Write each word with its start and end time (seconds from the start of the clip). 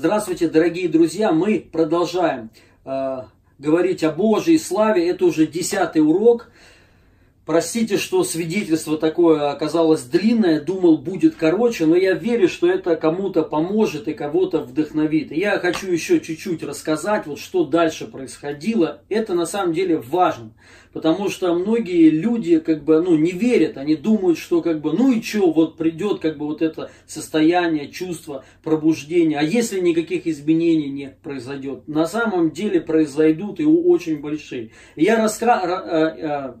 Здравствуйте, 0.00 0.46
дорогие 0.46 0.88
друзья! 0.88 1.32
Мы 1.32 1.58
продолжаем 1.58 2.50
э, 2.84 3.22
говорить 3.58 4.04
о 4.04 4.12
Божьей 4.12 4.56
славе. 4.56 5.08
Это 5.08 5.24
уже 5.24 5.44
десятый 5.44 6.02
урок. 6.02 6.52
Простите, 7.48 7.96
что 7.96 8.24
свидетельство 8.24 8.98
такое 8.98 9.50
оказалось 9.50 10.02
длинное, 10.02 10.60
думал 10.60 10.98
будет 10.98 11.34
короче, 11.34 11.86
но 11.86 11.96
я 11.96 12.12
верю, 12.12 12.46
что 12.46 12.70
это 12.70 12.94
кому-то 12.94 13.42
поможет 13.42 14.06
и 14.06 14.12
кого-то 14.12 14.58
вдохновит. 14.58 15.32
И 15.32 15.40
я 15.40 15.58
хочу 15.58 15.90
еще 15.90 16.20
чуть-чуть 16.20 16.62
рассказать, 16.62 17.26
вот 17.26 17.38
что 17.38 17.64
дальше 17.64 18.06
происходило. 18.06 19.00
Это 19.08 19.32
на 19.32 19.46
самом 19.46 19.72
деле 19.72 19.96
важно, 19.96 20.50
потому 20.92 21.30
что 21.30 21.54
многие 21.54 22.10
люди 22.10 22.58
как 22.58 22.84
бы 22.84 23.00
ну, 23.00 23.16
не 23.16 23.30
верят, 23.30 23.78
они 23.78 23.96
думают, 23.96 24.36
что 24.36 24.60
как 24.60 24.82
бы 24.82 24.92
ну 24.92 25.10
и 25.10 25.22
что, 25.22 25.50
вот 25.50 25.78
придет 25.78 26.20
как 26.20 26.36
бы 26.36 26.44
вот 26.44 26.60
это 26.60 26.90
состояние, 27.06 27.90
чувство 27.90 28.44
пробуждения, 28.62 29.38
а 29.38 29.42
если 29.42 29.80
никаких 29.80 30.26
изменений 30.26 30.90
не 30.90 31.16
произойдет? 31.22 31.88
На 31.88 32.04
самом 32.04 32.50
деле 32.50 32.82
произойдут 32.82 33.58
и 33.58 33.64
очень 33.64 34.20
большие. 34.20 34.72
Я 34.96 35.16
раска 35.16 36.58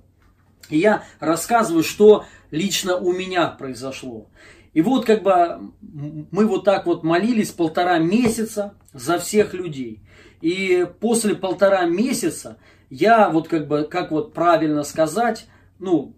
и 0.68 0.78
я 0.78 1.04
рассказываю, 1.20 1.82
что 1.82 2.24
лично 2.50 2.96
у 2.96 3.12
меня 3.12 3.46
произошло. 3.48 4.28
И 4.74 4.82
вот 4.82 5.06
как 5.06 5.22
бы 5.22 5.72
мы 5.80 6.46
вот 6.46 6.64
так 6.64 6.86
вот 6.86 7.02
молились 7.02 7.50
полтора 7.50 7.98
месяца 7.98 8.74
за 8.92 9.18
всех 9.18 9.54
людей. 9.54 10.02
И 10.40 10.86
после 11.00 11.34
полтора 11.34 11.84
месяца 11.86 12.58
я 12.90 13.28
вот 13.30 13.48
как 13.48 13.66
бы, 13.66 13.84
как 13.84 14.10
вот 14.10 14.32
правильно 14.34 14.84
сказать, 14.84 15.46
ну, 15.78 16.14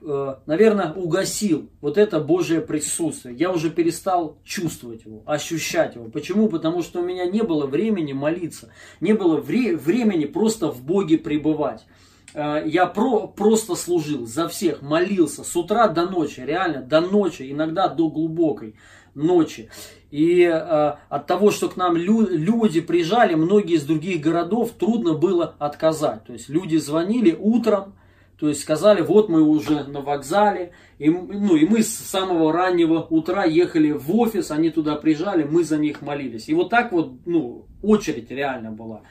э, 0.00 0.34
наверное, 0.46 0.92
угасил 0.92 1.70
вот 1.80 1.98
это 1.98 2.20
Божье 2.20 2.60
присутствие. 2.60 3.34
Я 3.34 3.50
уже 3.50 3.70
перестал 3.70 4.38
чувствовать 4.44 5.04
его, 5.04 5.22
ощущать 5.26 5.96
его. 5.96 6.06
Почему? 6.06 6.48
Потому 6.48 6.82
что 6.82 7.00
у 7.00 7.04
меня 7.04 7.26
не 7.26 7.42
было 7.42 7.66
времени 7.66 8.12
молиться, 8.12 8.70
не 9.00 9.12
было 9.12 9.40
вре- 9.40 9.76
времени 9.76 10.26
просто 10.26 10.70
в 10.70 10.82
Боге 10.84 11.18
пребывать. 11.18 11.84
Э, 12.34 12.62
я 12.66 12.86
про, 12.86 13.26
просто 13.28 13.74
служил 13.74 14.26
за 14.26 14.48
всех, 14.48 14.82
молился 14.82 15.44
с 15.44 15.56
утра 15.56 15.88
до 15.88 16.06
ночи, 16.06 16.40
реально 16.40 16.82
до 16.82 17.00
ночи, 17.00 17.50
иногда 17.50 17.88
до 17.88 18.08
глубокой 18.08 18.74
ночи. 19.14 19.70
И 20.10 20.42
э, 20.42 20.94
от 21.08 21.26
того, 21.26 21.50
что 21.50 21.68
к 21.68 21.76
нам 21.76 21.96
лю, 21.96 22.26
люди 22.28 22.80
приезжали, 22.80 23.34
многие 23.34 23.76
из 23.76 23.84
других 23.84 24.20
городов, 24.20 24.72
трудно 24.72 25.14
было 25.14 25.54
отказать. 25.58 26.24
То 26.24 26.32
есть 26.32 26.48
люди 26.48 26.76
звонили 26.76 27.36
утром, 27.38 27.94
то 28.38 28.48
есть 28.48 28.62
сказали, 28.62 29.00
вот 29.02 29.28
мы 29.28 29.42
уже 29.42 29.84
на 29.84 30.00
вокзале, 30.00 30.72
и, 30.98 31.10
ну, 31.10 31.56
и 31.56 31.66
мы 31.66 31.82
с 31.82 31.88
самого 31.88 32.52
раннего 32.52 33.00
утра 33.00 33.44
ехали 33.44 33.90
в 33.90 34.14
офис, 34.14 34.52
они 34.52 34.70
туда 34.70 34.94
приезжали, 34.94 35.42
мы 35.42 35.64
за 35.64 35.76
них 35.76 36.02
молились. 36.02 36.48
И 36.48 36.54
вот 36.54 36.70
так 36.70 36.92
вот, 36.92 37.14
ну, 37.26 37.66
очередь 37.82 38.30
реально 38.30 38.70
была. 38.70 39.02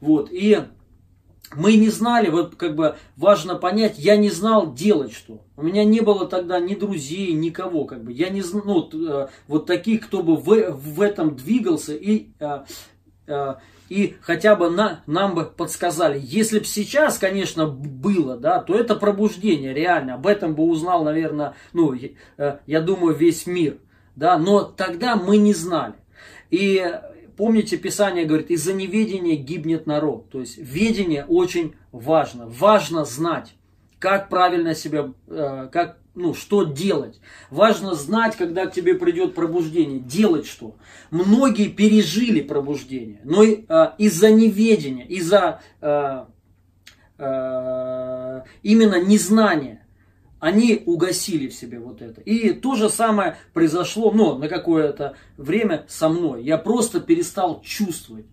Вот, 0.00 0.28
и 0.30 0.58
мы 1.54 1.76
не 1.76 1.88
знали, 1.90 2.28
вот 2.28 2.56
как 2.56 2.74
бы 2.74 2.96
важно 3.16 3.54
понять, 3.54 3.98
я 3.98 4.16
не 4.16 4.30
знал 4.30 4.74
делать 4.74 5.12
что. 5.12 5.42
У 5.56 5.62
меня 5.62 5.84
не 5.84 6.00
было 6.00 6.26
тогда 6.26 6.58
ни 6.58 6.74
друзей, 6.74 7.32
никого, 7.32 7.84
как 7.84 8.02
бы. 8.02 8.12
Я 8.12 8.30
не 8.30 8.42
знал, 8.42 8.62
ну, 8.64 9.08
э, 9.08 9.28
вот 9.46 9.66
таких, 9.66 10.06
кто 10.06 10.22
бы 10.22 10.36
в, 10.36 10.70
в 10.70 11.00
этом 11.00 11.36
двигался 11.36 11.94
и, 11.94 12.28
э, 12.40 12.64
э, 13.26 13.54
и 13.88 14.16
хотя 14.20 14.56
бы 14.56 14.70
на, 14.70 15.02
нам 15.06 15.34
бы 15.34 15.44
подсказали. 15.44 16.20
Если 16.22 16.58
бы 16.58 16.64
сейчас, 16.64 17.18
конечно, 17.18 17.66
было, 17.66 18.36
да, 18.36 18.60
то 18.60 18.74
это 18.74 18.96
пробуждение, 18.96 19.72
реально. 19.72 20.14
Об 20.14 20.26
этом 20.26 20.54
бы 20.54 20.64
узнал, 20.64 21.04
наверное, 21.04 21.54
ну, 21.72 21.94
я 22.66 22.80
думаю, 22.80 23.14
весь 23.14 23.46
мир. 23.46 23.78
Да, 24.16 24.38
но 24.38 24.62
тогда 24.62 25.14
мы 25.14 25.36
не 25.36 25.52
знали. 25.52 25.94
И 26.50 26.82
помните, 27.36 27.76
Писание 27.76 28.24
говорит, 28.24 28.50
из-за 28.50 28.72
неведения 28.72 29.36
гибнет 29.36 29.86
народ. 29.86 30.30
То 30.30 30.40
есть 30.40 30.58
ведение 30.58 31.24
очень 31.26 31.74
важно. 31.92 32.46
Важно 32.46 33.04
знать, 33.04 33.54
как 33.98 34.28
правильно 34.28 34.74
себя, 34.74 35.12
э, 35.28 35.68
как, 35.72 35.98
ну, 36.14 36.34
что 36.34 36.64
делать. 36.64 37.20
Важно 37.50 37.94
знать, 37.94 38.36
когда 38.36 38.66
к 38.66 38.72
тебе 38.72 38.94
придет 38.94 39.34
пробуждение, 39.34 40.00
делать 40.00 40.46
что. 40.46 40.76
Многие 41.10 41.68
пережили 41.68 42.40
пробуждение, 42.40 43.20
но 43.24 43.44
э, 43.44 43.56
из-за 43.98 44.30
неведения, 44.30 45.06
из-за 45.06 45.60
э, 45.80 46.24
именно 48.62 49.02
незнания 49.02 49.85
они 50.40 50.82
угасили 50.84 51.48
в 51.48 51.54
себе 51.54 51.78
вот 51.78 52.02
это. 52.02 52.20
И 52.20 52.52
то 52.52 52.74
же 52.74 52.90
самое 52.90 53.36
произошло, 53.52 54.12
ну, 54.12 54.36
на 54.36 54.48
какое-то 54.48 55.16
время 55.36 55.84
со 55.88 56.08
мной. 56.08 56.44
Я 56.44 56.58
просто 56.58 57.00
перестал 57.00 57.60
чувствовать. 57.62 58.26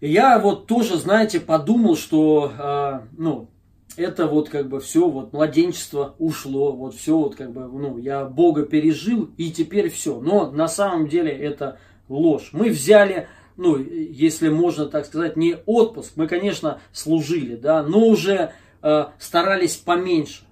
И 0.00 0.10
я 0.10 0.38
вот 0.38 0.66
тоже, 0.66 0.96
знаете, 0.96 1.40
подумал, 1.40 1.96
что, 1.96 2.52
э, 2.58 3.00
ну, 3.16 3.48
это 3.96 4.26
вот 4.26 4.48
как 4.48 4.68
бы 4.68 4.80
все, 4.80 5.08
вот 5.08 5.32
младенчество 5.32 6.14
ушло, 6.18 6.72
вот 6.72 6.94
все 6.94 7.16
вот 7.16 7.36
как 7.36 7.52
бы, 7.52 7.62
ну, 7.66 7.98
я 7.98 8.24
Бога 8.24 8.64
пережил, 8.64 9.30
и 9.36 9.50
теперь 9.50 9.90
все. 9.90 10.20
Но 10.20 10.50
на 10.50 10.68
самом 10.68 11.08
деле 11.08 11.30
это 11.30 11.78
ложь. 12.08 12.50
Мы 12.52 12.70
взяли, 12.70 13.28
ну, 13.56 13.76
если 13.76 14.48
можно 14.48 14.86
так 14.86 15.06
сказать, 15.06 15.36
не 15.36 15.56
отпуск, 15.66 16.12
мы, 16.16 16.26
конечно, 16.26 16.80
служили, 16.92 17.54
да, 17.56 17.82
но 17.82 18.06
уже 18.06 18.52
э, 18.82 19.04
старались 19.18 19.76
поменьше. 19.76 20.44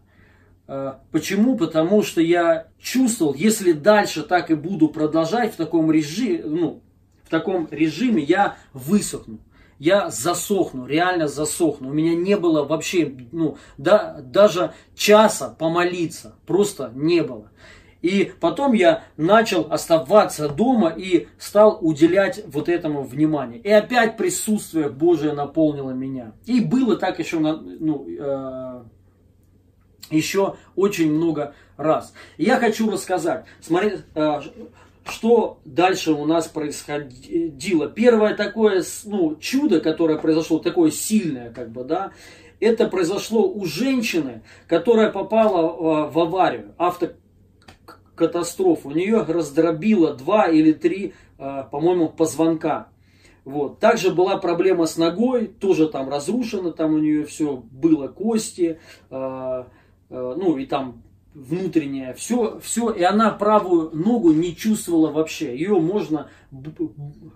Э, 0.69 0.95
почему? 1.11 1.56
Потому 1.56 2.03
что 2.03 2.21
я 2.21 2.69
чувствовал, 2.81 3.34
если 3.34 3.73
дальше 3.73 4.23
так 4.23 4.50
и 4.50 4.55
буду 4.55 4.89
продолжать 4.89 5.55
в 5.55 5.56
таком 5.56 5.91
режиме, 5.91 6.43
ну, 6.45 6.83
в 7.25 7.31
таком 7.31 7.69
режиме 7.71 8.23
я 8.23 8.56
высохну. 8.73 9.39
Я 9.78 10.11
засохну, 10.11 10.87
реально 10.87 11.27
засохну. 11.27 11.89
У 11.89 11.93
меня 11.93 12.15
не 12.15 12.37
было 12.37 12.62
вообще, 12.65 13.12
ну, 13.33 13.56
да, 13.78 14.21
даже 14.23 14.75
часа 14.95 15.49
помолиться. 15.59 16.37
Просто 16.47 16.93
не 16.94 17.23
было. 17.23 17.50
И 18.00 18.33
потом 18.41 18.75
я 18.75 19.05
начал 19.17 19.69
оставаться 19.71 20.49
дома 20.49 20.89
и 20.91 21.29
стал 21.39 21.79
уделять 21.81 22.43
вот 22.47 22.69
этому 22.69 23.03
внимание. 23.03 23.61
И 23.61 23.71
опять 23.71 24.17
присутствие 24.17 24.89
Божие 24.89 25.33
наполнило 25.33 25.91
меня. 25.91 26.33
И 26.44 26.61
было 26.61 26.97
так 26.97 27.19
еще, 27.21 27.39
ну, 27.39 28.06
э, 28.09 28.83
еще 30.10 30.56
очень 30.76 31.12
много 31.12 31.54
раз. 31.76 32.14
Я 32.38 32.58
хочу 32.58 32.90
рассказать, 32.90 33.44
смотри, 33.60 33.98
э, 34.14 34.40
что 35.08 35.58
дальше 35.64 36.12
у 36.12 36.26
нас 36.26 36.48
происходило. 36.48 37.88
Первое 37.88 38.34
такое 38.34 38.82
ну, 39.04 39.36
чудо, 39.36 39.80
которое 39.80 40.18
произошло, 40.18 40.58
такое 40.58 40.90
сильное, 40.90 41.52
как 41.52 41.70
бы, 41.70 41.84
да, 41.84 42.10
это 42.60 42.88
произошло 42.88 43.48
у 43.48 43.64
женщины, 43.64 44.42
которая 44.68 45.10
попала 45.10 46.08
в 46.08 46.19
аварию, 46.19 46.74
автокатастрофу. 46.78 48.90
У 48.90 48.92
нее 48.92 49.22
раздробило 49.22 50.14
два 50.14 50.46
или 50.46 50.72
три, 50.72 51.14
э, 51.38 51.64
по-моему, 51.70 52.08
позвонка. 52.08 52.88
Вот. 53.44 53.80
Также 53.80 54.12
была 54.12 54.36
проблема 54.36 54.86
с 54.86 54.96
ногой, 54.96 55.48
тоже 55.48 55.88
там 55.88 56.08
разрушено, 56.08 56.70
там 56.70 56.94
у 56.94 56.98
нее 56.98 57.24
все 57.24 57.56
было, 57.56 58.06
кости, 58.06 58.78
э, 59.10 59.14
Э, 59.14 59.64
ну 60.12 60.59
и 60.59 60.67
там 60.67 61.03
внутренняя, 61.34 62.12
все, 62.15 62.61
все, 62.61 62.91
и 62.91 63.03
она 63.03 63.31
правую 63.31 63.91
ногу 63.95 64.33
не 64.33 64.55
чувствовала 64.55 65.11
вообще. 65.11 65.56
Ее 65.56 65.81
можно 65.81 66.28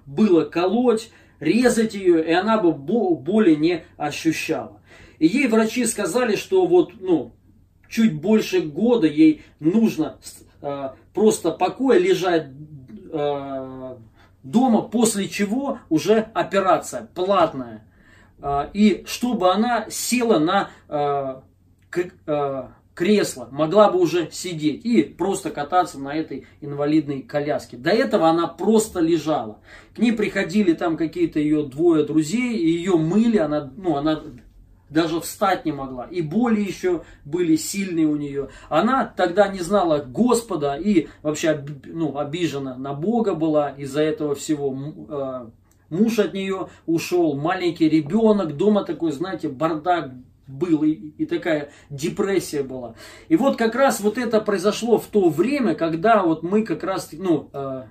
было 0.04 0.44
колоть, 0.44 1.10
резать 1.40 1.94
ее, 1.94 2.24
и 2.24 2.32
она 2.32 2.58
бы 2.58 2.72
боли 2.72 3.54
не 3.54 3.84
ощущала. 3.96 4.80
И 5.18 5.26
ей 5.26 5.48
врачи 5.48 5.86
сказали, 5.86 6.36
что 6.36 6.66
вот, 6.66 6.92
ну, 7.00 7.32
чуть 7.88 8.14
больше 8.14 8.60
года 8.60 9.06
ей 9.06 9.42
нужно 9.60 10.18
э, 10.60 10.90
просто 11.14 11.52
покоя 11.52 11.98
лежать 11.98 12.48
э, 13.10 13.96
дома, 14.42 14.82
после 14.82 15.28
чего 15.28 15.78
уже 15.88 16.18
операция 16.34 17.08
платная. 17.14 17.86
Э, 18.42 18.68
и 18.74 19.04
чтобы 19.06 19.52
она 19.52 19.86
села 19.88 20.38
на 20.38 21.42
э, 21.94 22.68
кресло, 22.94 23.48
могла 23.52 23.90
бы 23.90 24.00
уже 24.00 24.30
сидеть 24.32 24.84
и 24.84 25.02
просто 25.02 25.50
кататься 25.50 25.98
на 25.98 26.14
этой 26.14 26.46
инвалидной 26.62 27.22
коляске. 27.22 27.76
До 27.76 27.90
этого 27.90 28.28
она 28.28 28.46
просто 28.46 29.00
лежала. 29.00 29.58
К 29.94 29.98
ней 29.98 30.12
приходили 30.12 30.72
там 30.72 30.96
какие-то 30.96 31.38
ее 31.38 31.64
двое 31.64 32.04
друзей, 32.04 32.56
ее 32.56 32.96
мыли, 32.96 33.36
она, 33.36 33.70
ну, 33.76 33.96
она 33.96 34.22
даже 34.88 35.20
встать 35.20 35.66
не 35.66 35.72
могла. 35.72 36.06
И 36.06 36.22
боли 36.22 36.60
еще 36.60 37.02
были 37.26 37.56
сильные 37.56 38.06
у 38.06 38.16
нее. 38.16 38.48
Она 38.70 39.04
тогда 39.04 39.48
не 39.48 39.60
знала 39.60 39.98
Господа 39.98 40.76
и 40.76 41.08
вообще 41.22 41.64
ну, 41.84 42.16
обижена 42.18 42.76
на 42.76 42.94
Бога 42.94 43.34
была 43.34 43.70
из-за 43.70 44.00
этого 44.00 44.34
всего. 44.34 44.74
Э, 45.08 45.48
муж 45.90 46.18
от 46.18 46.32
нее 46.32 46.68
ушел, 46.86 47.36
маленький 47.36 47.88
ребенок, 47.88 48.56
дома 48.56 48.84
такой, 48.84 49.12
знаете, 49.12 49.48
бардак 49.48 50.12
был, 50.46 50.84
и, 50.84 50.92
и 50.92 51.26
такая 51.26 51.70
депрессия 51.90 52.62
была. 52.62 52.94
И 53.28 53.36
вот 53.36 53.56
как 53.56 53.74
раз 53.74 54.00
вот 54.00 54.18
это 54.18 54.40
произошло 54.40 54.98
в 54.98 55.06
то 55.06 55.28
время, 55.28 55.74
когда 55.74 56.22
вот 56.22 56.42
мы 56.42 56.62
как 56.62 56.84
раз, 56.84 57.10
ну, 57.12 57.50
э, 57.52 57.84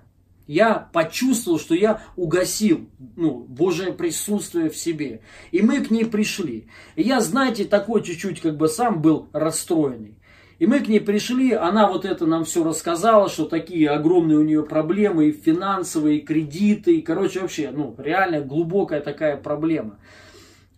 Я 0.47 0.89
почувствовал, 0.93 1.59
что 1.59 1.73
я 1.73 2.01
угасил 2.15 2.87
ну, 3.15 3.45
Божие 3.49 3.91
присутствие 3.93 4.69
в 4.69 4.77
себе. 4.77 5.21
И 5.51 5.61
мы 5.61 5.81
к 5.81 5.89
ней 5.89 6.05
пришли. 6.05 6.67
И 6.95 7.01
я, 7.01 7.19
знаете, 7.19 7.65
такой 7.65 8.03
чуть-чуть 8.03 8.41
как 8.41 8.55
бы 8.55 8.67
сам 8.67 9.01
был 9.01 9.27
расстроенный. 9.33 10.19
И 10.59 10.67
мы 10.67 10.79
к 10.79 10.87
ней 10.87 11.01
пришли, 11.01 11.51
она 11.51 11.89
вот 11.89 12.05
это 12.05 12.25
нам 12.27 12.45
все 12.45 12.63
рассказала, 12.63 13.27
что 13.27 13.45
такие 13.45 13.89
огромные 13.89 14.37
у 14.37 14.43
нее 14.43 14.63
проблемы 14.63 15.25
и 15.25 15.31
финансовые, 15.31 16.19
и 16.19 16.25
кредиты, 16.25 16.97
и, 16.97 17.01
короче, 17.01 17.41
вообще, 17.41 17.71
ну, 17.71 17.95
реально 17.97 18.39
глубокая 18.41 19.01
такая 19.01 19.37
проблема. 19.37 19.97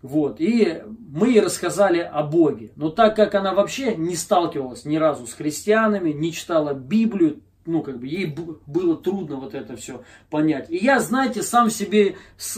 Вот, 0.02 0.40
и 0.40 0.84
мы 1.10 1.30
ей 1.30 1.42
рассказали 1.42 2.00
о 2.00 2.22
Боге. 2.24 2.72
Но 2.76 2.90
так 2.90 3.16
как 3.16 3.34
она 3.34 3.54
вообще 3.54 3.96
не 3.96 4.16
сталкивалась 4.16 4.86
ни 4.86 4.96
разу 4.98 5.26
с 5.26 5.34
христианами, 5.34 6.12
не 6.12 6.32
читала 6.32 6.74
Библию, 6.74 7.42
ну, 7.66 7.82
как 7.82 8.00
бы, 8.00 8.08
ей 8.08 8.34
было 8.66 8.96
трудно 8.96 9.36
вот 9.36 9.54
это 9.54 9.76
все 9.76 10.02
понять. 10.30 10.70
И 10.70 10.78
я, 10.78 11.00
знаете, 11.00 11.44
сам 11.44 11.70
себе, 11.70 12.16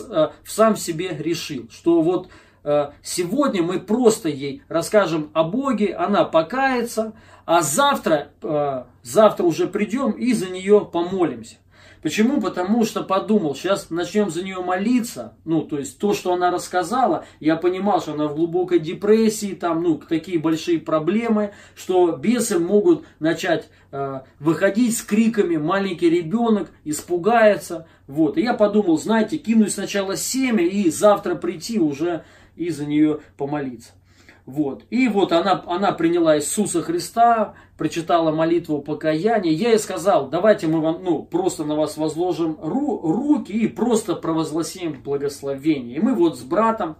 э, 0.09 0.29
сам 0.45 0.75
себе 0.75 1.17
решил, 1.17 1.67
что 1.71 2.01
вот 2.01 2.29
э, 2.63 2.91
сегодня 3.01 3.63
мы 3.63 3.79
просто 3.79 4.29
ей 4.29 4.61
расскажем 4.67 5.31
о 5.33 5.43
Боге, 5.43 5.95
она 5.95 6.25
покается, 6.25 7.13
а 7.45 7.63
завтра, 7.63 8.29
э, 8.43 8.83
завтра 9.01 9.43
уже 9.43 9.67
придем 9.67 10.11
и 10.11 10.33
за 10.33 10.49
нее 10.49 10.87
помолимся. 10.91 11.55
Почему? 12.01 12.39
Потому 12.39 12.85
что 12.85 13.03
подумал, 13.03 13.55
сейчас 13.55 13.89
начнем 13.89 14.29
за 14.29 14.43
нее 14.43 14.61
молиться. 14.61 15.33
Ну, 15.43 15.63
то 15.63 15.77
есть 15.77 15.99
то, 15.99 16.13
что 16.13 16.33
она 16.33 16.49
рассказала, 16.49 17.25
я 17.41 17.57
понимал, 17.57 18.01
что 18.01 18.13
она 18.13 18.27
в 18.27 18.35
глубокой 18.35 18.79
депрессии, 18.79 19.53
там, 19.53 19.83
ну, 19.83 19.95
такие 19.97 20.39
большие 20.39 20.79
проблемы, 20.79 21.51
что 21.75 22.13
бесы 22.13 22.57
могут 22.57 23.05
начать 23.19 23.69
э, 23.91 24.21
выходить 24.39 24.97
с 24.97 25.01
криками, 25.01 25.57
маленький 25.57 26.09
ребенок 26.09 26.71
испугается. 26.85 27.85
Вот. 28.07 28.37
И 28.37 28.41
я 28.43 28.53
подумал, 28.53 28.97
знаете, 28.97 29.37
кинуть 29.37 29.73
сначала 29.73 30.15
семя 30.15 30.65
и 30.65 30.89
завтра 30.89 31.35
прийти 31.35 31.79
уже 31.79 32.23
и 32.55 32.69
за 32.69 32.85
нее 32.85 33.19
помолиться. 33.35 33.91
Вот. 34.49 34.83
И 34.89 35.07
вот 35.09 35.31
она, 35.31 35.63
она 35.67 35.91
приняла 35.91 36.35
Иисуса 36.35 36.81
Христа, 36.81 37.53
прочитала 37.77 38.31
молитву 38.31 38.81
покаяния. 38.81 39.51
Я 39.51 39.69
ей 39.69 39.77
сказал, 39.77 40.27
давайте 40.27 40.65
мы 40.65 40.81
вам, 40.81 41.03
ну, 41.03 41.21
просто 41.21 41.65
на 41.65 41.75
вас 41.75 41.97
возложим 41.97 42.57
ру, 42.59 42.99
руки 42.99 43.51
и 43.51 43.67
просто 43.67 44.15
провозгласим 44.15 45.03
благословение. 45.03 45.97
И 45.97 45.99
мы 45.99 46.15
вот 46.15 46.39
с 46.39 46.41
братом, 46.41 46.97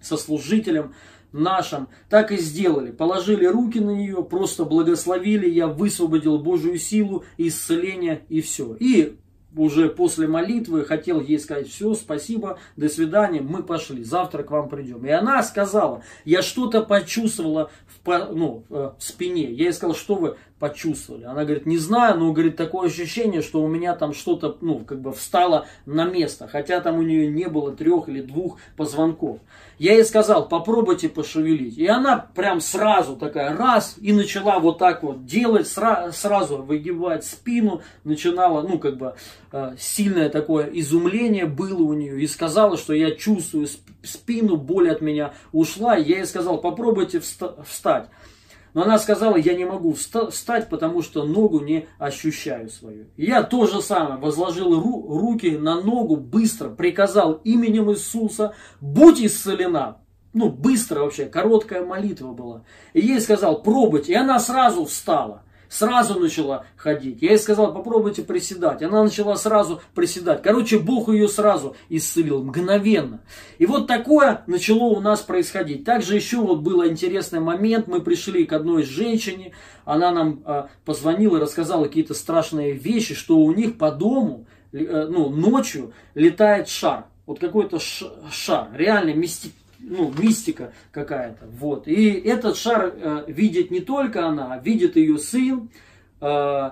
со 0.00 0.16
служителем 0.16 0.94
нашим 1.30 1.86
так 2.08 2.32
и 2.32 2.38
сделали. 2.38 2.90
Положили 2.90 3.46
руки 3.46 3.78
на 3.78 3.92
нее, 3.92 4.24
просто 4.24 4.64
благословили, 4.64 5.48
я 5.48 5.68
высвободил 5.68 6.38
Божью 6.38 6.76
силу, 6.76 7.22
исцеление 7.38 8.22
и 8.28 8.40
все. 8.40 8.76
И 8.80 9.16
уже 9.56 9.88
после 9.88 10.26
молитвы 10.26 10.84
хотел 10.84 11.20
ей 11.20 11.38
сказать, 11.38 11.68
все, 11.68 11.94
спасибо, 11.94 12.58
до 12.76 12.88
свидания, 12.88 13.40
мы 13.40 13.62
пошли, 13.62 14.04
завтра 14.04 14.42
к 14.42 14.50
вам 14.50 14.68
придем. 14.68 15.04
И 15.04 15.10
она 15.10 15.42
сказала, 15.42 16.02
я 16.24 16.42
что-то 16.42 16.82
почувствовала 16.82 17.70
в, 18.04 18.28
ну, 18.32 18.64
э, 18.70 18.92
в 18.98 19.02
спине. 19.02 19.50
Я 19.50 19.64
ей 19.64 19.72
сказал, 19.72 19.94
что 19.94 20.14
вы 20.14 20.36
почувствовали? 20.60 21.24
Она 21.24 21.44
говорит, 21.44 21.66
не 21.66 21.78
знаю, 21.78 22.20
но 22.20 22.32
говорит, 22.32 22.56
такое 22.56 22.88
ощущение, 22.88 23.40
что 23.42 23.62
у 23.62 23.66
меня 23.66 23.96
там 23.96 24.12
что-то, 24.12 24.58
ну, 24.60 24.80
как 24.80 25.00
бы 25.00 25.12
встало 25.12 25.66
на 25.86 26.04
место, 26.04 26.46
хотя 26.46 26.80
там 26.80 26.98
у 26.98 27.02
нее 27.02 27.26
не 27.28 27.48
было 27.48 27.72
трех 27.72 28.08
или 28.08 28.20
двух 28.20 28.58
позвонков. 28.76 29.40
Я 29.78 29.94
ей 29.94 30.04
сказал, 30.04 30.46
попробуйте 30.46 31.08
пошевелить. 31.08 31.78
И 31.78 31.86
она 31.86 32.18
прям 32.34 32.60
сразу 32.60 33.16
такая 33.16 33.56
раз 33.56 33.96
и 33.98 34.12
начала 34.12 34.58
вот 34.58 34.78
так 34.78 35.02
вот 35.02 35.24
делать, 35.24 35.66
сра- 35.66 36.12
сразу 36.12 36.58
выгибать 36.58 37.24
спину, 37.24 37.80
начинала, 38.04 38.60
ну, 38.60 38.78
как 38.78 38.98
бы, 38.98 39.14
э, 39.52 39.74
сильное 39.78 40.28
такое 40.28 40.66
изумление 40.66 41.46
было 41.46 41.82
у 41.82 41.94
нее. 41.94 42.22
И 42.22 42.26
сказала, 42.26 42.76
что 42.76 42.92
я 42.92 43.12
чувствую 43.12 43.66
спину, 44.02 44.58
боль 44.58 44.90
от 44.90 45.00
меня 45.00 45.32
ушла. 45.52 45.96
Я 45.96 46.18
ей 46.18 46.26
сказал, 46.26 46.60
попробуйте 46.60 47.20
встать. 47.20 48.10
Но 48.74 48.82
она 48.82 48.98
сказала, 48.98 49.36
я 49.36 49.54
не 49.54 49.64
могу 49.64 49.92
встать, 49.92 50.68
потому 50.68 51.02
что 51.02 51.24
ногу 51.24 51.60
не 51.60 51.86
ощущаю 51.98 52.68
свою. 52.68 53.06
Я 53.16 53.42
то 53.42 53.66
же 53.66 53.82
самое, 53.82 54.20
возложил 54.20 54.80
ру, 54.80 55.18
руки 55.18 55.56
на 55.56 55.80
ногу, 55.80 56.16
быстро 56.16 56.70
приказал 56.70 57.40
именем 57.44 57.90
Иисуса, 57.90 58.54
будь 58.80 59.20
исцелена. 59.20 59.98
Ну, 60.32 60.48
быстро 60.48 61.00
вообще, 61.00 61.26
короткая 61.26 61.84
молитва 61.84 62.32
была. 62.32 62.62
И 62.92 63.00
ей 63.00 63.20
сказал, 63.20 63.62
пробуйте. 63.62 64.12
И 64.12 64.16
она 64.16 64.38
сразу 64.38 64.84
встала 64.84 65.42
сразу 65.70 66.18
начала 66.18 66.66
ходить. 66.76 67.22
Я 67.22 67.30
ей 67.30 67.38
сказал, 67.38 67.72
попробуйте 67.72 68.22
приседать. 68.22 68.82
Она 68.82 69.04
начала 69.04 69.36
сразу 69.36 69.80
приседать. 69.94 70.42
Короче, 70.42 70.78
Бог 70.78 71.08
ее 71.08 71.28
сразу 71.28 71.76
исцелил, 71.88 72.42
мгновенно. 72.42 73.20
И 73.58 73.64
вот 73.64 73.86
такое 73.86 74.42
начало 74.46 74.84
у 74.84 75.00
нас 75.00 75.20
происходить. 75.20 75.84
Также 75.84 76.16
еще 76.16 76.38
вот 76.38 76.60
был 76.60 76.84
интересный 76.84 77.40
момент. 77.40 77.86
Мы 77.86 78.02
пришли 78.02 78.44
к 78.44 78.52
одной 78.52 78.82
женщине, 78.82 79.52
она 79.84 80.10
нам 80.10 80.42
э, 80.44 80.64
позвонила 80.84 81.38
и 81.38 81.40
рассказала 81.40 81.84
какие-то 81.84 82.14
страшные 82.14 82.72
вещи, 82.72 83.14
что 83.14 83.38
у 83.38 83.52
них 83.52 83.78
по 83.78 83.92
дому 83.92 84.46
э, 84.72 85.06
ну, 85.08 85.30
ночью 85.30 85.92
летает 86.14 86.68
шар. 86.68 87.06
Вот 87.26 87.38
какой-то 87.38 87.78
шар, 87.78 88.70
реально 88.74 89.14
мисти, 89.14 89.52
ну, 89.80 90.12
мистика 90.16 90.72
какая-то. 90.92 91.46
Вот. 91.46 91.88
И 91.88 92.10
этот 92.10 92.56
шар 92.56 92.92
э, 92.94 93.24
видит 93.28 93.70
не 93.70 93.80
только 93.80 94.26
она, 94.26 94.54
а 94.54 94.58
видит 94.58 94.96
ее 94.96 95.18
сын, 95.18 95.70
э, 96.20 96.70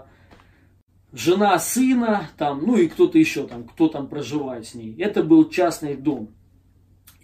жена 1.13 1.59
сына, 1.59 2.29
там, 2.37 2.65
ну 2.65 2.77
и 2.77 2.89
кто-то 2.89 3.19
еще 3.19 3.47
там, 3.47 3.65
кто 3.65 3.89
там 3.89 4.09
проживает 4.09 4.67
с 4.67 4.75
ней. 4.75 4.97
Это 4.99 5.23
был 5.23 5.49
частный 5.49 5.97
дом. 5.97 6.35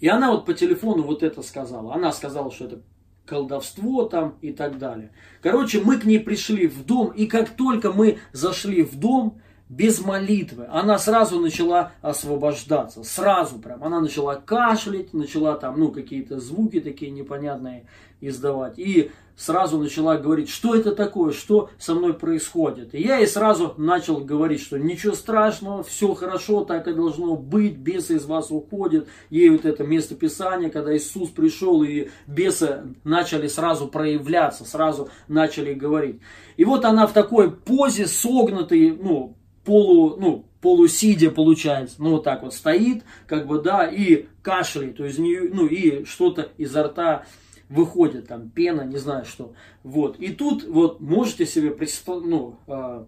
И 0.00 0.08
она 0.08 0.32
вот 0.32 0.46
по 0.46 0.54
телефону 0.54 1.02
вот 1.02 1.22
это 1.22 1.42
сказала. 1.42 1.94
Она 1.94 2.12
сказала, 2.12 2.50
что 2.50 2.64
это 2.64 2.82
колдовство 3.26 4.04
там 4.04 4.36
и 4.42 4.52
так 4.52 4.78
далее. 4.78 5.12
Короче, 5.42 5.80
мы 5.80 5.98
к 5.98 6.04
ней 6.04 6.18
пришли 6.18 6.66
в 6.66 6.84
дом, 6.84 7.08
и 7.08 7.26
как 7.26 7.50
только 7.50 7.92
мы 7.92 8.18
зашли 8.32 8.82
в 8.82 8.98
дом, 8.98 9.40
без 9.68 10.04
молитвы. 10.04 10.66
Она 10.70 10.98
сразу 10.98 11.40
начала 11.40 11.92
освобождаться, 12.02 13.02
сразу 13.02 13.58
прям. 13.58 13.82
Она 13.82 14.00
начала 14.00 14.34
кашлять, 14.34 15.14
начала 15.14 15.56
там, 15.56 15.78
ну, 15.78 15.90
какие-то 15.90 16.38
звуки 16.38 16.80
такие 16.80 17.10
непонятные 17.10 17.86
издавать. 18.20 18.78
И 18.78 19.10
сразу 19.36 19.78
начала 19.78 20.16
говорить, 20.16 20.48
что 20.48 20.74
это 20.74 20.94
такое, 20.94 21.32
что 21.32 21.70
со 21.78 21.94
мной 21.94 22.14
происходит. 22.14 22.94
И 22.94 23.02
я 23.02 23.18
ей 23.18 23.26
сразу 23.26 23.74
начал 23.76 24.18
говорить, 24.18 24.60
что 24.60 24.78
ничего 24.78 25.14
страшного, 25.14 25.82
все 25.82 26.14
хорошо, 26.14 26.64
так 26.64 26.86
и 26.86 26.92
должно 26.92 27.34
быть, 27.34 27.76
бесы 27.76 28.16
из 28.16 28.26
вас 28.26 28.50
уходят. 28.50 29.08
Ей 29.30 29.50
вот 29.50 29.64
это 29.64 29.82
место 29.84 30.14
Писания, 30.14 30.70
когда 30.70 30.96
Иисус 30.96 31.30
пришел, 31.30 31.82
и 31.82 32.08
бесы 32.26 32.94
начали 33.02 33.48
сразу 33.48 33.88
проявляться, 33.88 34.64
сразу 34.64 35.08
начали 35.26 35.74
говорить. 35.74 36.20
И 36.56 36.64
вот 36.64 36.84
она 36.84 37.06
в 37.06 37.12
такой 37.12 37.50
позе 37.50 38.06
согнутой, 38.06 38.96
ну, 38.96 39.36
полу, 39.64 40.16
ну, 40.16 40.44
полусидя 40.60 41.30
получается, 41.30 41.96
ну 41.98 42.12
вот 42.12 42.24
так 42.24 42.42
вот 42.42 42.54
стоит, 42.54 43.04
как 43.26 43.46
бы, 43.46 43.60
да, 43.60 43.86
и 43.86 44.26
кашляет, 44.42 44.96
то 44.96 45.04
есть, 45.04 45.18
ну, 45.18 45.66
и 45.66 46.04
что-то 46.04 46.48
изо 46.56 46.84
рта 46.84 47.26
выходит, 47.68 48.28
там, 48.28 48.48
пена, 48.50 48.82
не 48.82 48.96
знаю 48.96 49.24
что. 49.24 49.52
Вот, 49.82 50.18
и 50.18 50.28
тут 50.32 50.64
вот 50.64 51.00
можете 51.00 51.46
себе 51.46 51.70
представить, 51.70 52.26
ну, 52.26 52.56
э, 52.66 53.04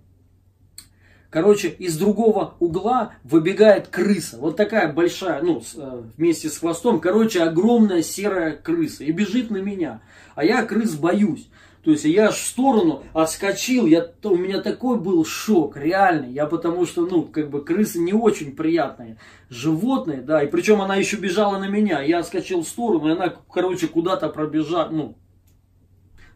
короче, 1.30 1.68
из 1.68 1.96
другого 1.96 2.54
угла 2.58 3.12
выбегает 3.22 3.88
крыса, 3.88 4.38
вот 4.38 4.56
такая 4.56 4.92
большая, 4.92 5.42
ну, 5.42 5.60
с, 5.60 5.74
э, 5.76 6.02
вместе 6.16 6.48
с 6.48 6.58
хвостом, 6.58 7.00
короче, 7.00 7.42
огромная 7.42 8.02
серая 8.02 8.56
крыса, 8.56 9.04
и 9.04 9.12
бежит 9.12 9.50
на 9.50 9.58
меня, 9.58 10.02
а 10.34 10.44
я 10.44 10.64
крыс 10.64 10.94
боюсь. 10.94 11.48
То 11.86 11.92
есть 11.92 12.04
я 12.04 12.30
аж 12.30 12.34
в 12.34 12.44
сторону 12.44 13.04
отскочил, 13.12 13.86
я, 13.86 14.10
у 14.24 14.36
меня 14.36 14.60
такой 14.60 14.98
был 14.98 15.24
шок, 15.24 15.76
реальный. 15.76 16.32
Я 16.32 16.46
потому 16.46 16.84
что, 16.84 17.06
ну, 17.06 17.22
как 17.22 17.48
бы 17.48 17.64
крысы 17.64 18.00
не 18.00 18.12
очень 18.12 18.56
приятные 18.56 19.18
животные, 19.50 20.20
да, 20.20 20.42
и 20.42 20.48
причем 20.48 20.82
она 20.82 20.96
еще 20.96 21.16
бежала 21.16 21.60
на 21.60 21.68
меня. 21.68 22.02
Я 22.02 22.18
отскочил 22.18 22.62
в 22.62 22.66
сторону, 22.66 23.08
и 23.08 23.12
она, 23.12 23.32
короче, 23.48 23.86
куда-то 23.86 24.28
пробежала, 24.30 24.88
ну, 24.88 25.16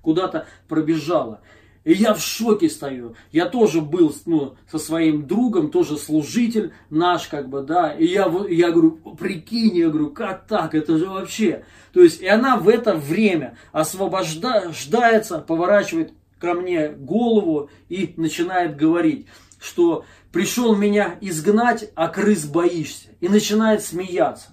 куда-то 0.02 0.46
пробежала. 0.68 1.40
И 1.84 1.94
я 1.94 2.12
в 2.12 2.20
шоке 2.20 2.68
стою. 2.68 3.14
Я 3.32 3.46
тоже 3.46 3.80
был 3.80 4.14
ну, 4.26 4.54
со 4.70 4.78
своим 4.78 5.26
другом, 5.26 5.70
тоже 5.70 5.96
служитель 5.96 6.72
наш, 6.90 7.26
как 7.26 7.48
бы, 7.48 7.62
да. 7.62 7.92
И 7.92 8.04
я, 8.04 8.30
я 8.48 8.70
говорю, 8.70 8.92
прикинь, 9.18 9.76
я 9.76 9.88
говорю, 9.88 10.10
как 10.10 10.46
так? 10.46 10.74
Это 10.74 10.98
же 10.98 11.06
вообще. 11.06 11.64
То 11.92 12.02
есть, 12.02 12.20
и 12.20 12.26
она 12.26 12.58
в 12.58 12.68
это 12.68 12.94
время 12.94 13.56
освобождается, 13.72 15.38
поворачивает 15.38 16.12
ко 16.38 16.54
мне 16.54 16.88
голову 16.88 17.70
и 17.88 18.12
начинает 18.16 18.76
говорить, 18.76 19.26
что 19.58 20.04
пришел 20.32 20.76
меня 20.76 21.16
изгнать, 21.22 21.90
а 21.94 22.08
крыс 22.08 22.44
боишься. 22.44 23.08
И 23.20 23.28
начинает 23.28 23.82
смеяться. 23.82 24.48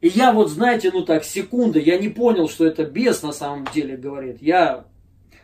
И 0.00 0.08
я 0.08 0.32
вот, 0.32 0.48
знаете, 0.48 0.90
ну 0.92 1.04
так, 1.04 1.24
секунды, 1.24 1.78
я 1.80 1.98
не 1.98 2.08
понял, 2.08 2.48
что 2.48 2.64
это 2.64 2.84
бес 2.84 3.22
на 3.22 3.32
самом 3.32 3.66
деле 3.72 3.98
говорит. 3.98 4.38
Я 4.40 4.86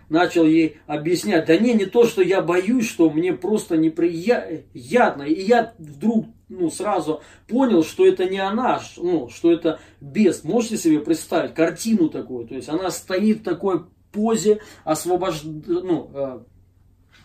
начал 0.09 0.45
ей 0.47 0.79
объяснять, 0.87 1.47
да 1.47 1.57
не, 1.57 1.75
не 1.75 1.87
то, 1.87 2.05
что 2.05 2.23
я 2.23 2.41
боюсь, 2.41 2.89
что 2.89 3.11
мне 3.11 3.33
просто 3.33 3.77
неприятно. 3.77 5.23
И 5.23 5.43
я 5.43 5.75
вдруг 5.79 6.27
ну, 6.49 6.71
сразу 6.71 7.23
понял, 7.49 7.83
что 7.83 8.07
это 8.07 8.27
не 8.27 8.39
она, 8.39 8.81
ну, 8.97 9.29
что 9.29 9.53
это 9.53 9.81
бес. 10.01 10.45
Можете 10.45 10.77
себе 10.77 11.01
представить 11.01 11.55
картину 11.55 12.09
такую? 12.09 12.47
То 12.47 12.55
есть 12.55 12.69
она 12.69 12.91
стоит 12.91 13.41
в 13.41 13.45
такой 13.45 13.87
позе, 14.13 14.61
освобож... 14.85 15.43
ну, 15.45 16.11
э, 16.15 16.41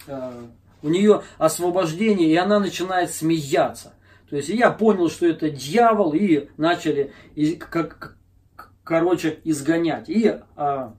э, 0.08 0.32
у 0.84 0.90
нее 0.90 1.22
освобождение, 1.38 2.30
и 2.30 2.36
она 2.36 2.60
начинает 2.60 3.12
смеяться. 3.12 3.94
То 4.30 4.38
есть 4.38 4.50
я 4.50 4.72
понял, 4.72 5.10
что 5.10 5.28
это 5.28 5.50
дьявол, 5.50 6.14
и 6.14 6.48
начали, 6.58 7.14
как, 7.60 8.18
короче, 8.84 9.40
изгонять. 9.44 10.10
И 10.10 10.40
а, 10.56 10.96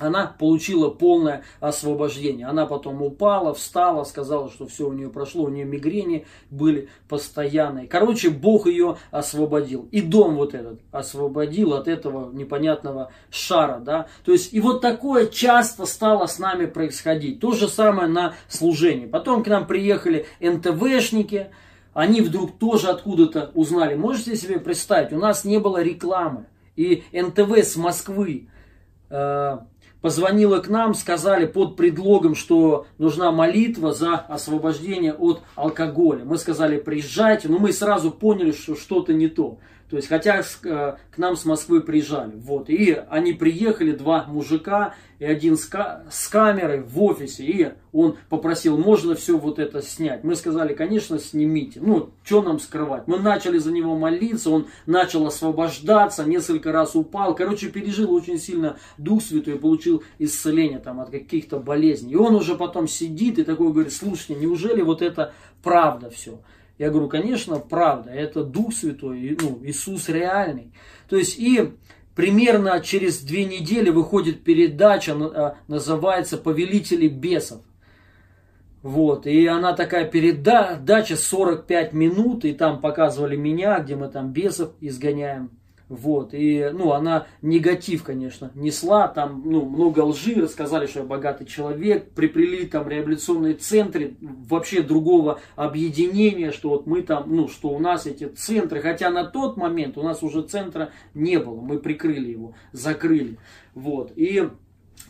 она 0.00 0.26
получила 0.26 0.90
полное 0.90 1.44
освобождение. 1.60 2.46
Она 2.46 2.66
потом 2.66 3.00
упала, 3.02 3.54
встала, 3.54 4.02
сказала, 4.02 4.50
что 4.50 4.66
все 4.66 4.88
у 4.88 4.92
нее 4.92 5.08
прошло, 5.08 5.44
у 5.44 5.48
нее 5.48 5.64
мигрени 5.64 6.26
были 6.50 6.88
постоянные. 7.08 7.86
Короче, 7.86 8.30
Бог 8.30 8.66
ее 8.66 8.96
освободил. 9.12 9.88
И 9.92 10.00
дом 10.00 10.34
вот 10.34 10.54
этот 10.54 10.80
освободил 10.90 11.74
от 11.74 11.86
этого 11.86 12.32
непонятного 12.32 13.12
шара. 13.30 13.78
Да? 13.78 14.08
То 14.24 14.32
есть, 14.32 14.52
и 14.52 14.60
вот 14.60 14.80
такое 14.80 15.26
часто 15.26 15.86
стало 15.86 16.26
с 16.26 16.40
нами 16.40 16.66
происходить. 16.66 17.38
То 17.38 17.52
же 17.52 17.68
самое 17.68 18.08
на 18.08 18.34
служении. 18.48 19.06
Потом 19.06 19.44
к 19.44 19.46
нам 19.48 19.64
приехали 19.66 20.26
НТВшники, 20.40 21.50
они 21.92 22.20
вдруг 22.20 22.58
тоже 22.58 22.88
откуда-то 22.88 23.52
узнали. 23.54 23.94
Можете 23.94 24.34
себе 24.34 24.58
представить, 24.58 25.12
у 25.12 25.18
нас 25.18 25.44
не 25.44 25.58
было 25.58 25.80
рекламы. 25.80 26.46
И 26.74 27.04
НТВ 27.12 27.58
с 27.58 27.76
Москвы 27.76 28.48
э, 29.08 29.58
позвонила 30.04 30.58
к 30.58 30.68
нам, 30.68 30.92
сказали 30.92 31.46
под 31.46 31.76
предлогом, 31.76 32.34
что 32.34 32.86
нужна 32.98 33.32
молитва 33.32 33.94
за 33.94 34.16
освобождение 34.16 35.14
от 35.14 35.40
алкоголя. 35.54 36.26
Мы 36.26 36.36
сказали, 36.36 36.76
приезжайте, 36.76 37.48
но 37.48 37.58
мы 37.58 37.72
сразу 37.72 38.10
поняли, 38.10 38.52
что 38.52 38.76
что-то 38.76 39.14
не 39.14 39.28
то. 39.28 39.56
То 39.94 39.98
есть, 39.98 40.08
хотя 40.08 40.40
э, 40.40 40.96
к 41.12 41.18
нам 41.18 41.36
с 41.36 41.44
Москвы 41.44 41.80
приезжали. 41.80 42.32
Вот. 42.34 42.68
И 42.68 43.00
они 43.10 43.32
приехали, 43.32 43.92
два 43.92 44.24
мужика, 44.26 44.96
и 45.20 45.24
один 45.24 45.56
с, 45.56 45.70
с 46.10 46.26
камерой 46.26 46.82
в 46.82 47.00
офисе. 47.00 47.44
И 47.44 47.72
он 47.92 48.16
попросил, 48.28 48.76
можно 48.76 49.14
все 49.14 49.38
вот 49.38 49.60
это 49.60 49.82
снять. 49.82 50.24
Мы 50.24 50.34
сказали, 50.34 50.74
конечно, 50.74 51.20
снимите. 51.20 51.78
Ну, 51.80 52.10
что 52.24 52.42
нам 52.42 52.58
скрывать? 52.58 53.06
Мы 53.06 53.20
начали 53.20 53.58
за 53.58 53.70
него 53.70 53.96
молиться, 53.96 54.50
он 54.50 54.66
начал 54.84 55.28
освобождаться, 55.28 56.24
несколько 56.24 56.72
раз 56.72 56.96
упал. 56.96 57.36
Короче, 57.36 57.68
пережил 57.68 58.12
очень 58.12 58.40
сильно 58.40 58.76
Дух 58.98 59.22
Святой, 59.22 59.60
получил 59.60 60.02
исцеление 60.18 60.80
там 60.80 60.98
от 60.98 61.10
каких-то 61.10 61.60
болезней. 61.60 62.14
И 62.14 62.16
он 62.16 62.34
уже 62.34 62.56
потом 62.56 62.88
сидит 62.88 63.38
и 63.38 63.44
такой 63.44 63.70
говорит, 63.70 63.92
слушайте, 63.92 64.34
неужели 64.34 64.82
вот 64.82 65.02
это 65.02 65.32
правда 65.62 66.10
все? 66.10 66.40
Я 66.78 66.90
говорю, 66.90 67.08
конечно, 67.08 67.58
правда, 67.58 68.10
это 68.10 68.42
Дух 68.42 68.74
Святой, 68.74 69.36
ну, 69.40 69.60
Иисус 69.62 70.08
реальный. 70.08 70.72
То 71.08 71.16
есть 71.16 71.38
и 71.38 71.72
примерно 72.16 72.80
через 72.80 73.20
две 73.20 73.44
недели 73.44 73.90
выходит 73.90 74.42
передача, 74.42 75.14
а, 75.14 75.56
называется 75.68 76.36
«Повелители 76.36 77.08
бесов». 77.08 77.62
Вот, 78.82 79.26
и 79.26 79.46
она 79.46 79.72
такая 79.72 80.04
передача 80.04 81.16
45 81.16 81.94
минут, 81.94 82.44
и 82.44 82.52
там 82.52 82.80
показывали 82.80 83.34
меня, 83.36 83.78
где 83.80 83.96
мы 83.96 84.08
там 84.08 84.32
бесов 84.32 84.72
изгоняем. 84.80 85.50
Вот, 85.90 86.30
и, 86.32 86.70
ну, 86.72 86.92
она 86.92 87.26
негатив, 87.42 88.04
конечно, 88.04 88.50
несла, 88.54 89.06
там, 89.06 89.42
ну, 89.44 89.66
много 89.66 90.00
лжи, 90.00 90.34
рассказали, 90.34 90.86
что 90.86 91.00
я 91.00 91.04
богатый 91.04 91.44
человек, 91.44 92.10
приплели 92.12 92.64
там 92.64 92.88
реабилитационные 92.88 93.52
центры, 93.52 94.14
вообще 94.20 94.80
другого 94.80 95.40
объединения, 95.56 96.52
что 96.52 96.70
вот 96.70 96.86
мы 96.86 97.02
там, 97.02 97.24
ну, 97.26 97.48
что 97.48 97.68
у 97.68 97.78
нас 97.78 98.06
эти 98.06 98.24
центры, 98.24 98.80
хотя 98.80 99.10
на 99.10 99.24
тот 99.24 99.58
момент 99.58 99.98
у 99.98 100.02
нас 100.02 100.22
уже 100.22 100.40
центра 100.42 100.90
не 101.12 101.38
было, 101.38 101.60
мы 101.60 101.78
прикрыли 101.78 102.30
его, 102.30 102.54
закрыли, 102.72 103.36
вот, 103.74 104.10
и 104.16 104.48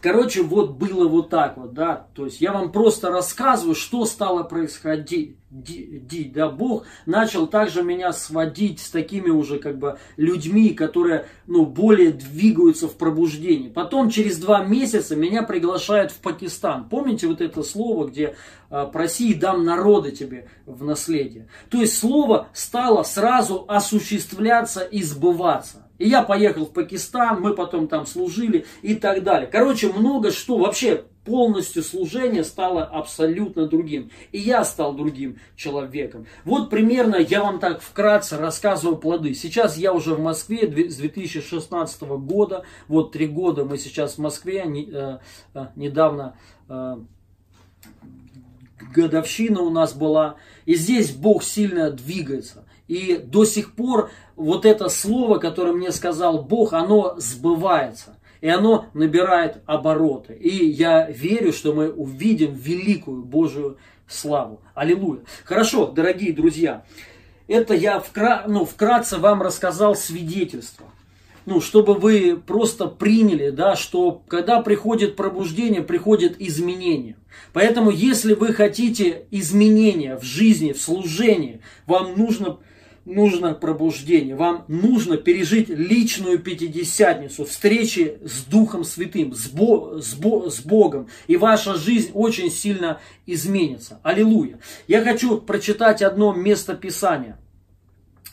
Короче, 0.05 0.43
вот 0.43 0.73
было 0.73 1.09
вот 1.09 1.31
так 1.31 1.57
вот, 1.57 1.73
да, 1.73 2.09
то 2.15 2.27
есть 2.27 2.43
я 2.43 2.53
вам 2.53 2.73
просто 2.73 3.09
рассказываю, 3.09 3.75
что 3.75 4.05
стало 4.05 4.43
происходить, 4.43 5.39
да, 5.51 6.51
Бог 6.51 6.85
начал 7.07 7.47
также 7.47 7.83
меня 7.83 8.13
сводить 8.13 8.81
с 8.81 8.91
такими 8.91 9.31
уже 9.31 9.59
как 9.59 9.79
бы 9.79 9.99
людьми, 10.19 10.75
которые, 10.75 11.25
ну, 11.47 11.65
более 11.65 12.13
двигаются 12.13 12.87
в 12.87 12.99
пробуждении. 12.99 13.71
Потом 13.71 14.11
через 14.11 14.37
два 14.37 14.63
месяца 14.63 15.17
меня 15.17 15.43
приглашают 15.43 16.13
в 16.13 16.19
Пакистан. 16.19 16.91
Помните 16.91 17.27
вот 17.27 17.41
это 17.41 17.63
слово, 17.63 18.07
где 18.07 18.37
а, 18.69 18.85
проси 18.85 19.31
и 19.31 19.35
дам 19.35 19.65
народы 19.65 20.11
тебе 20.11 20.49
в 20.67 20.85
наследие. 20.85 21.49
То 21.71 21.81
есть 21.81 21.97
слово 21.97 22.49
стало 22.53 23.05
сразу 23.05 23.65
осуществляться 23.69 24.83
и 24.83 25.03
сбываться. 25.03 25.84
И 25.99 26.09
я 26.09 26.23
поехал 26.23 26.67
в 26.67 26.73
Пакистан, 26.73 27.41
мы 27.41 27.55
потом 27.55 27.89
там 27.89 28.07
служили 28.07 28.67
и 28.83 28.95
так 28.95 29.23
далее. 29.23 29.49
Короче, 29.51 29.93
много 29.93 30.31
что. 30.31 30.59
Вообще 30.59 31.05
полностью 31.25 31.83
служение 31.83 32.45
стало 32.45 32.85
абсолютно 32.85 33.67
другим. 33.67 34.11
И 34.33 34.39
я 34.39 34.65
стал 34.65 34.95
другим 34.95 35.39
человеком. 35.57 36.27
Вот 36.45 36.71
примерно 36.71 37.17
я 37.17 37.43
вам 37.43 37.61
так 37.61 37.81
вкратце 37.81 38.37
рассказываю 38.37 38.97
плоды. 38.97 39.35
Сейчас 39.35 39.77
я 39.77 39.93
уже 39.93 40.15
в 40.15 40.21
Москве 40.21 40.91
с 40.91 40.97
2016 40.97 42.03
года. 42.03 42.65
Вот 42.89 43.13
три 43.13 43.27
года 43.27 43.65
мы 43.65 43.79
сейчас 43.79 44.15
в 44.15 44.19
Москве. 44.19 44.65
Э, 44.65 45.19
э, 45.55 45.67
недавно 45.77 46.37
э, 46.69 46.97
годовщина 48.95 49.61
у 49.61 49.71
нас 49.71 49.95
была. 49.95 50.37
И 50.67 50.75
здесь 50.75 51.13
Бог 51.13 51.43
сильно 51.43 51.91
двигается. 51.91 52.64
И 52.89 53.17
до 53.17 53.45
сих 53.45 53.75
пор 53.75 54.11
вот 54.37 54.67
это 54.67 54.89
слово, 54.89 55.39
которое 55.39 55.73
мне 55.73 55.93
сказал 55.93 56.43
Бог, 56.43 56.73
оно 56.73 57.15
сбывается. 57.19 58.19
И 58.41 58.49
оно 58.49 58.87
набирает 58.93 59.63
обороты. 59.65 60.35
И 60.35 60.67
я 60.67 61.09
верю, 61.09 61.53
что 61.53 61.73
мы 61.73 61.91
увидим 61.91 62.53
великую 62.53 63.23
Божию 63.23 63.79
славу. 64.07 64.61
Аллилуйя. 64.75 65.21
Хорошо, 65.45 65.87
дорогие 65.87 66.35
друзья. 66.35 66.85
Это 67.49 67.75
я 67.75 68.01
вкра... 68.01 68.45
ну, 68.47 68.67
вкратце 68.67 69.19
вам 69.19 69.41
рассказал 69.41 69.97
свидетельство. 69.97 70.87
Ну, 71.47 71.61
чтобы 71.61 71.95
вы 71.95 72.37
просто 72.37 72.87
приняли, 72.87 73.51
да, 73.51 73.77
что 73.77 74.23
когда 74.29 74.63
приходит 74.63 75.15
пробуждение, 75.15 75.83
приходит 75.83 76.41
изменение. 76.41 77.17
Поэтому, 77.53 77.91
если 77.91 78.35
вы 78.35 78.55
хотите 78.55 79.27
изменения 79.31 80.17
в 80.17 80.23
жизни, 80.23 80.73
в 80.73 80.81
служении, 80.81 81.61
вам 81.87 82.17
нужно 82.17 82.59
нужно 83.05 83.55
пробуждение, 83.55 84.35
вам 84.35 84.65
нужно 84.69 85.17
пережить 85.17 85.69
личную 85.69 86.39
пятидесятницу, 86.39 87.45
встречи 87.45 88.19
с 88.25 88.45
Духом 88.45 88.85
Святым, 88.85 89.35
с, 89.35 89.49
Бо, 89.49 90.01
с, 90.01 90.15
Бо, 90.15 90.51
с 90.51 90.61
Богом, 90.61 91.09
и 91.27 91.37
ваша 91.37 91.75
жизнь 91.75 92.11
очень 92.15 92.51
сильно 92.51 93.01
изменится. 93.27 94.01
Аллилуйя. 94.03 94.59
Я 94.89 95.03
хочу 95.03 95.39
прочитать 95.39 96.03
одно 96.03 96.33
место 96.33 96.75
Писания. 96.75 97.39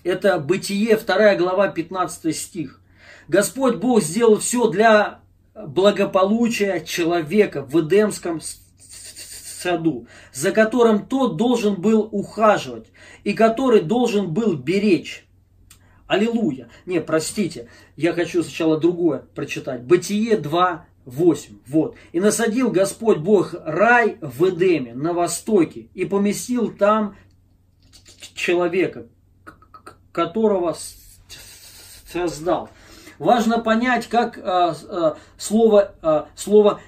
Это 0.04 0.40
Бытие, 0.40 0.98
2 0.98 1.36
глава, 1.36 1.68
15 1.68 2.36
стих. 2.36 2.82
Господь 3.28 3.76
Бог 3.76 4.02
сделал 4.02 4.40
все 4.40 4.68
для 4.68 5.20
благополучия 5.54 6.82
человека 6.82 7.62
в 7.62 7.80
Эдемском 7.80 8.42
саду, 9.62 10.08
за 10.34 10.52
которым 10.52 11.06
тот 11.06 11.38
должен 11.38 11.76
был 11.76 12.08
ухаживать 12.12 12.88
и 13.24 13.34
который 13.34 13.82
должен 13.82 14.34
был 14.34 14.56
беречь. 14.56 15.26
Аллилуйя. 16.08 16.70
Не, 16.86 17.00
простите, 17.00 17.70
я 17.96 18.14
хочу 18.14 18.44
сначала 18.44 18.80
другое 18.80 19.24
прочитать. 19.34 19.84
Бытие 19.84 20.38
2, 20.38 20.86
8. 21.06 21.60
Вот. 21.68 21.96
«И 22.12 22.20
насадил 22.20 22.70
Господь 22.70 23.20
Бог 23.20 23.56
рай 23.66 24.18
в 24.22 24.50
Эдеме 24.50 24.94
на 24.94 25.14
востоке, 25.14 25.88
и 25.94 26.06
поместил 26.06 26.72
там 26.72 27.16
человека, 28.36 29.08
которого 30.12 30.76
создал». 32.12 32.70
Важно 33.18 33.60
понять, 33.60 34.08
как 34.08 34.40
а, 34.40 34.76
а, 34.90 35.16
слово, 35.38 35.94
а, 36.02 36.28
слово 36.36 36.82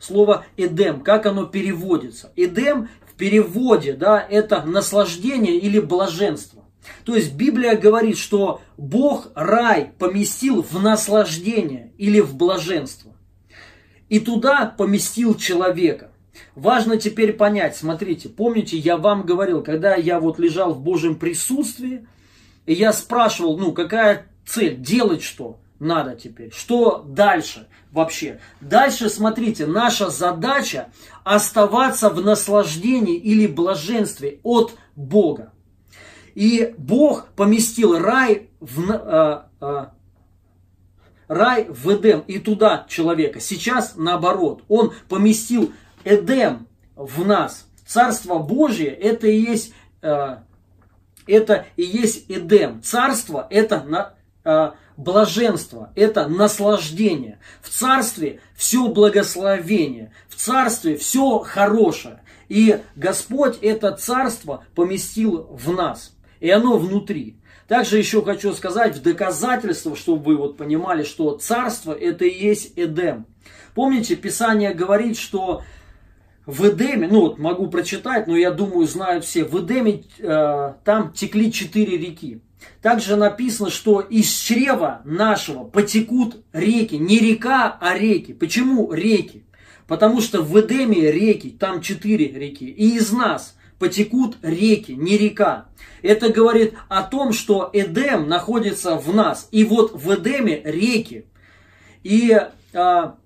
слово 0.00 0.44
Эдем, 0.56 1.00
как 1.00 1.26
оно 1.26 1.46
переводится. 1.46 2.32
Эдем 2.36 2.88
в 3.06 3.14
переводе, 3.14 3.94
да, 3.94 4.24
это 4.28 4.62
наслаждение 4.62 5.58
или 5.58 5.80
блаженство. 5.80 6.64
То 7.04 7.16
есть 7.16 7.34
Библия 7.34 7.76
говорит, 7.76 8.18
что 8.18 8.60
Бог 8.76 9.28
рай 9.34 9.92
поместил 9.98 10.62
в 10.62 10.80
наслаждение 10.80 11.92
или 11.98 12.20
в 12.20 12.34
блаженство. 12.36 13.12
И 14.08 14.20
туда 14.20 14.66
поместил 14.66 15.34
человека. 15.34 16.12
Важно 16.54 16.96
теперь 16.96 17.32
понять, 17.32 17.76
смотрите, 17.76 18.28
помните, 18.28 18.76
я 18.76 18.96
вам 18.96 19.22
говорил, 19.22 19.62
когда 19.62 19.94
я 19.94 20.18
вот 20.20 20.38
лежал 20.38 20.72
в 20.72 20.80
Божьем 20.80 21.16
присутствии, 21.16 22.06
и 22.64 22.74
я 22.74 22.92
спрашивал, 22.92 23.58
ну, 23.58 23.72
какая 23.72 24.26
цель, 24.46 24.76
делать 24.76 25.22
что? 25.22 25.58
Надо 25.78 26.16
теперь? 26.16 26.52
Что 26.52 27.04
дальше 27.06 27.68
вообще? 27.92 28.40
Дальше, 28.60 29.08
смотрите, 29.08 29.66
наша 29.66 30.10
задача 30.10 30.88
оставаться 31.24 32.10
в 32.10 32.24
наслаждении 32.24 33.16
или 33.16 33.46
блаженстве 33.46 34.40
от 34.42 34.74
Бога. 34.96 35.52
И 36.34 36.74
Бог 36.78 37.28
поместил 37.36 37.98
рай 37.98 38.50
в, 38.60 38.90
э, 38.90 39.42
э, 39.60 39.86
рай 41.28 41.64
в 41.68 41.92
Эдем 41.92 42.20
и 42.20 42.38
туда 42.38 42.86
человека. 42.88 43.40
Сейчас 43.40 43.94
наоборот. 43.96 44.64
Он 44.68 44.92
поместил 45.08 45.72
Эдем 46.04 46.66
в 46.96 47.26
нас. 47.26 47.66
Царство 47.86 48.38
Божье 48.38 48.88
это 48.88 49.26
и 49.26 49.38
есть, 49.38 49.72
э, 50.02 50.36
это 51.26 51.66
и 51.76 51.82
есть 51.82 52.26
Эдем. 52.28 52.82
Царство 52.82 53.46
это 53.50 53.82
на, 53.82 54.14
э, 54.44 54.72
блаженство, 54.98 55.92
это 55.94 56.28
наслаждение. 56.28 57.38
В 57.62 57.70
царстве 57.70 58.40
все 58.54 58.88
благословение, 58.88 60.12
в 60.28 60.34
царстве 60.34 60.96
все 60.96 61.38
хорошее. 61.38 62.20
И 62.48 62.80
Господь 62.96 63.58
это 63.62 63.92
царство 63.92 64.64
поместил 64.74 65.48
в 65.50 65.72
нас, 65.72 66.14
и 66.40 66.50
оно 66.50 66.76
внутри. 66.76 67.38
Также 67.68 67.98
еще 67.98 68.22
хочу 68.22 68.52
сказать 68.54 68.96
в 68.96 69.02
доказательство, 69.02 69.94
чтобы 69.94 70.24
вы 70.24 70.36
вот 70.36 70.56
понимали, 70.56 71.04
что 71.04 71.36
царство 71.36 71.92
это 71.92 72.24
и 72.24 72.46
есть 72.46 72.72
Эдем. 72.76 73.26
Помните, 73.74 74.16
Писание 74.16 74.74
говорит, 74.74 75.16
что 75.16 75.62
в 76.44 76.66
Эдеме, 76.66 77.08
ну 77.08 77.20
вот 77.20 77.38
могу 77.38 77.68
прочитать, 77.68 78.26
но 78.26 78.36
я 78.36 78.50
думаю, 78.50 78.86
знают 78.88 79.24
все, 79.24 79.44
в 79.44 79.64
Эдеме 79.64 80.04
э, 80.18 80.74
там 80.82 81.12
текли 81.12 81.52
четыре 81.52 81.98
реки. 81.98 82.40
Также 82.82 83.16
написано, 83.16 83.70
что 83.70 84.00
из 84.00 84.30
чрева 84.30 85.02
нашего 85.04 85.64
потекут 85.64 86.44
реки. 86.52 86.96
Не 86.96 87.18
река, 87.18 87.76
а 87.80 87.96
реки. 87.96 88.32
Почему 88.32 88.92
реки? 88.92 89.44
Потому 89.86 90.20
что 90.20 90.42
в 90.42 90.60
Эдеме 90.60 91.10
реки, 91.10 91.50
там 91.50 91.80
четыре 91.80 92.28
реки. 92.28 92.66
И 92.66 92.96
из 92.96 93.10
нас 93.10 93.56
потекут 93.78 94.36
реки, 94.42 94.92
не 94.92 95.16
река. 95.16 95.66
Это 96.02 96.28
говорит 96.30 96.74
о 96.88 97.02
том, 97.02 97.32
что 97.32 97.70
Эдем 97.72 98.28
находится 98.28 98.96
в 98.96 99.14
нас. 99.14 99.48
И 99.50 99.64
вот 99.64 99.94
в 99.94 100.14
Эдеме 100.14 100.60
реки. 100.64 101.24
И 102.02 102.38
а, 102.74 103.16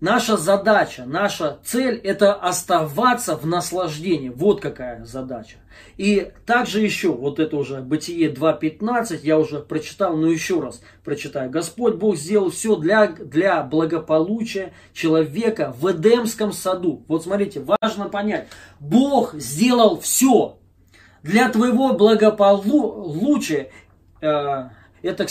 наша 0.00 0.36
задача, 0.36 1.04
наша 1.06 1.58
цель 1.64 1.96
это 1.96 2.34
оставаться 2.34 3.36
в 3.36 3.46
наслаждении. 3.46 4.28
Вот 4.28 4.60
какая 4.60 5.04
задача. 5.04 5.56
И 5.96 6.32
также 6.44 6.80
еще, 6.80 7.12
вот 7.12 7.38
это 7.38 7.56
уже 7.56 7.80
Бытие 7.80 8.32
2.15, 8.32 9.20
я 9.22 9.38
уже 9.38 9.60
прочитал, 9.60 10.16
но 10.16 10.28
еще 10.28 10.60
раз 10.60 10.82
прочитаю. 11.04 11.50
Господь 11.50 11.96
Бог 11.96 12.16
сделал 12.16 12.50
все 12.50 12.76
для, 12.76 13.08
для 13.08 13.62
благополучия 13.62 14.72
человека 14.92 15.74
в 15.78 15.90
Эдемском 15.90 16.52
саду. 16.52 17.04
Вот 17.08 17.24
смотрите, 17.24 17.64
важно 17.80 18.08
понять. 18.08 18.48
Бог 18.80 19.34
сделал 19.34 20.00
все 20.00 20.58
для 21.22 21.48
твоего 21.48 21.94
благополучия. 21.94 23.70
Э, 24.20 24.68
это, 25.02 25.26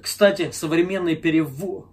кстати, 0.00 0.50
современный 0.52 1.16
перевод. 1.16 1.86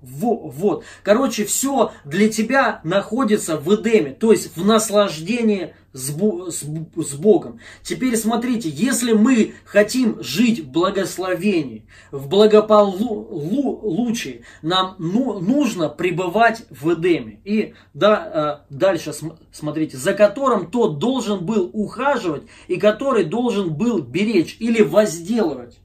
Короче, 1.04 1.46
все 1.46 1.92
для 2.06 2.30
тебя 2.30 2.82
находится 2.84 3.58
в 3.58 3.76
Эдеме, 3.76 4.12
то 4.12 4.32
есть 4.32 4.56
в 4.56 4.66
наслаждении 4.66 5.74
с, 5.94 6.12
с, 6.12 6.62
с 6.62 7.14
Богом. 7.16 7.60
Теперь 7.84 8.16
смотрите, 8.16 8.70
если 8.70 9.14
мы 9.14 9.54
хотим 9.66 10.22
жить 10.22 10.60
в 10.60 10.70
благословении, 10.70 11.88
в 12.12 12.28
благополучии, 12.28 14.44
нам 14.62 14.96
ну, 15.00 15.40
нужно 15.40 15.90
пребывать 15.90 16.64
в 16.70 16.94
Эдеме. 16.94 17.40
И 17.44 17.74
да, 17.94 18.64
э, 18.70 18.74
дальше 18.74 19.14
смотрите, 19.52 19.98
за 19.98 20.14
которым 20.14 20.70
тот 20.70 21.00
должен 21.00 21.46
был 21.46 21.70
ухаживать 21.74 22.44
и 22.68 22.78
который 22.78 23.24
должен 23.24 23.74
был 23.74 24.00
беречь 24.00 24.58
или 24.60 24.82
возделывать. 24.82 25.79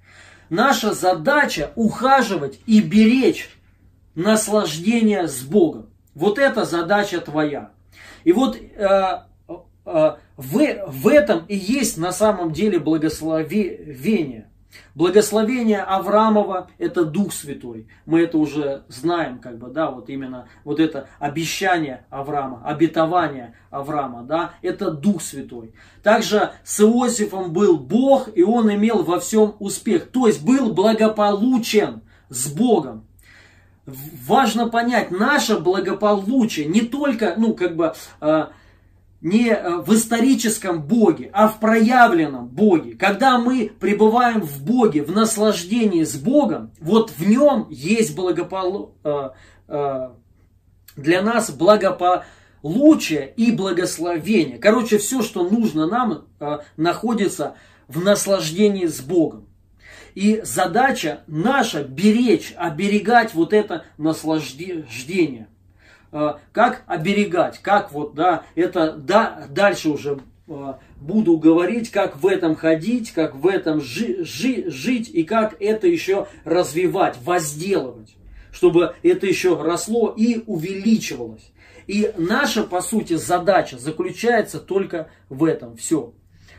Наша 0.55 0.95
задача 0.95 1.73
ухаживать 1.75 2.61
и 2.65 2.81
беречь 2.81 3.51
наслаждение 4.15 5.27
с 5.27 5.43
Богом. 5.43 5.87
Вот 6.15 6.39
это 6.39 6.65
задача 6.65 7.21
твоя. 7.21 7.73
И 8.23 8.33
вот 8.33 8.57
э, 8.57 8.63
э, 8.79 9.57
в, 9.85 10.17
в 10.37 11.09
этом 11.09 11.45
и 11.49 11.57
есть 11.57 11.99
на 11.99 12.13
самом 12.13 12.53
деле 12.53 12.79
благословение. 12.79 14.49
Благословение 14.95 15.83
Авраамова– 15.83 16.69
это 16.79 17.05
Дух 17.05 17.33
Святой. 17.33 17.89
Мы 18.07 18.23
это 18.23 18.39
уже 18.39 18.85
знаем, 18.89 19.39
как 19.39 19.59
бы, 19.59 19.69
да, 19.69 19.91
вот 19.91 20.09
именно 20.09 20.47
вот 20.65 20.79
это 20.79 21.09
обещание 21.19 22.07
Авраама, 22.11 22.63
обетование 22.65 23.55
Авраама, 23.71 24.23
да, 24.23 24.53
это 24.63 24.91
Дух 24.91 25.23
Святой. 25.23 25.75
Также 26.03 26.53
с 26.63 26.81
Иосифом 26.81 27.53
был 27.53 27.79
Бог, 27.79 28.29
и 28.35 28.43
он 28.43 28.73
имел 28.73 29.03
во 29.03 29.19
всем 29.19 29.57
успех. 29.59 30.11
То 30.11 30.27
есть 30.27 30.45
был 30.45 30.73
благополучен 30.73 32.03
с 32.29 32.49
Богом. 32.49 33.07
Важно 33.87 34.69
понять, 34.69 35.11
наше 35.11 35.59
благополучие 35.59 36.67
не 36.67 36.81
только, 36.83 37.35
ну, 37.37 37.55
как 37.55 37.77
бы, 37.77 37.95
э, 38.21 38.47
не 39.25 39.49
э, 39.49 39.79
в 39.79 39.93
историческом 39.95 40.83
Боге, 40.83 41.31
а 41.33 41.49
в 41.49 41.59
проявленном 41.59 42.47
Боге. 42.47 42.95
Когда 42.95 43.39
мы 43.39 43.73
пребываем 43.81 44.43
в 44.43 44.63
Боге, 44.63 45.03
в 45.03 45.13
наслаждении 45.13 46.05
с 46.05 46.15
Богом, 46.15 46.73
вот 46.79 47.11
в 47.11 47.27
нем 47.27 47.67
есть 47.71 48.15
благопол... 48.15 48.95
Э, 49.03 49.31
э, 49.67 50.11
для 50.97 51.23
нас 51.23 51.51
благополучие 51.51 53.33
и 53.37 53.51
благословение. 53.51 54.59
Короче, 54.59 54.99
все, 54.99 55.23
что 55.23 55.43
нужно 55.49 55.89
нам, 55.89 56.27
находится 56.77 57.57
в 57.89 58.01
наслаждении 58.05 58.87
с 58.87 59.01
Богом. 59.01 59.49
И 60.15 60.41
задача 60.45 61.25
наша 61.27 61.83
беречь, 61.83 62.55
оберегать 62.57 63.35
вот 63.35 63.53
это 63.53 63.87
наслаждение. 63.99 65.49
Э, 66.15 66.35
как 66.53 66.85
оберегать, 66.87 67.59
как 67.59 67.91
вот, 67.91 68.15
да, 68.15 68.45
это 68.55 68.93
да, 68.93 69.49
дальше 69.51 69.89
уже 69.89 70.21
э, 70.47 70.75
буду 71.01 71.39
говорить, 71.39 71.91
как 71.91 72.17
в 72.23 72.29
этом 72.29 72.55
ходить, 72.55 73.11
как 73.11 73.35
в 73.35 73.49
этом 73.49 73.81
жи, 73.81 74.25
жи, 74.25 74.71
жить 74.71 75.11
и 75.13 75.25
как 75.25 75.61
это 75.61 75.89
еще 75.89 76.29
развивать, 76.45 77.17
возделывать, 77.25 78.15
чтобы 78.53 78.95
это 79.03 79.27
еще 79.27 79.61
росло 79.61 80.15
и 80.17 80.45
увеличивалось. 80.47 81.51
И 81.89 82.13
наша, 82.17 82.63
по 82.63 82.81
сути, 82.81 83.15
задача 83.15 83.77
заключается 83.77 84.61
только 84.61 85.11
в 85.29 85.43
этом. 85.43 85.77
Все. 85.77 86.15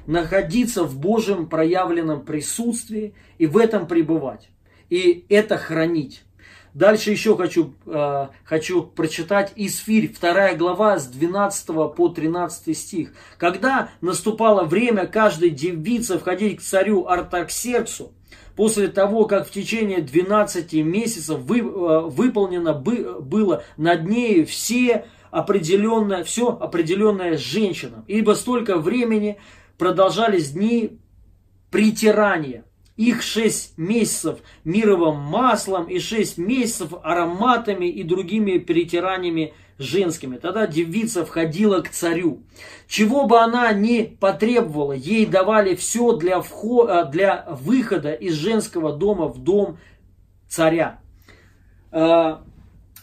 Находиться 0.05 0.83
в 0.83 0.99
Божьем 0.99 1.47
проявленном 1.47 2.25
присутствии 2.25 3.15
и 3.37 3.45
в 3.45 3.57
этом 3.57 3.87
пребывать. 3.87 4.49
И 4.89 5.25
это 5.29 5.57
хранить. 5.57 6.24
Дальше 6.75 7.09
еще 7.11 7.37
хочу, 7.37 7.73
э, 7.85 8.27
хочу 8.43 8.83
прочитать 8.83 9.53
Исфирь, 9.55 10.13
2 10.13 10.55
глава 10.55 10.99
с 10.99 11.07
12 11.07 11.87
по 11.87 12.09
13 12.09 12.77
стих. 12.77 13.13
Когда 13.37 13.91
наступало 14.01 14.65
время 14.65 15.07
каждой 15.07 15.51
девице 15.51 16.19
входить 16.19 16.57
к 16.57 16.61
царю 16.61 17.07
Артаксерксу, 17.07 18.11
после 18.57 18.89
того, 18.89 19.23
как 19.23 19.47
в 19.47 19.51
течение 19.51 20.01
12 20.01 20.73
месяцев 20.83 21.39
вы, 21.39 21.59
э, 21.59 21.61
выполнено 21.61 22.73
бы, 22.73 23.21
было 23.21 23.63
над 23.77 24.09
ней 24.09 24.43
все 24.43 25.05
определенное, 25.31 26.25
все 26.25 26.49
определенное 26.49 27.37
женщинам, 27.37 28.03
ибо 28.07 28.33
столько 28.33 28.79
времени 28.79 29.39
продолжались 29.77 30.51
дни 30.51 30.99
притирания 31.71 32.65
их 32.97 33.21
шесть 33.21 33.77
месяцев 33.77 34.39
мировым 34.63 35.17
маслом 35.17 35.85
и 35.85 35.99
шесть 35.99 36.37
месяцев 36.37 36.93
ароматами 37.03 37.87
и 37.87 38.03
другими 38.03 38.57
перетираниями 38.57 39.53
женскими. 39.77 40.37
Тогда 40.37 40.67
девица 40.67 41.25
входила 41.25 41.81
к 41.81 41.89
царю. 41.89 42.43
Чего 42.87 43.25
бы 43.25 43.39
она 43.39 43.73
ни 43.73 44.03
потребовала, 44.03 44.93
ей 44.93 45.25
давали 45.25 45.75
все 45.75 46.13
для, 46.13 46.39
входа, 46.41 47.03
для 47.05 47.45
выхода 47.49 48.13
из 48.13 48.33
женского 48.33 48.93
дома 48.93 49.27
в 49.27 49.39
дом 49.39 49.77
царя. 50.47 50.99
А, 51.91 52.43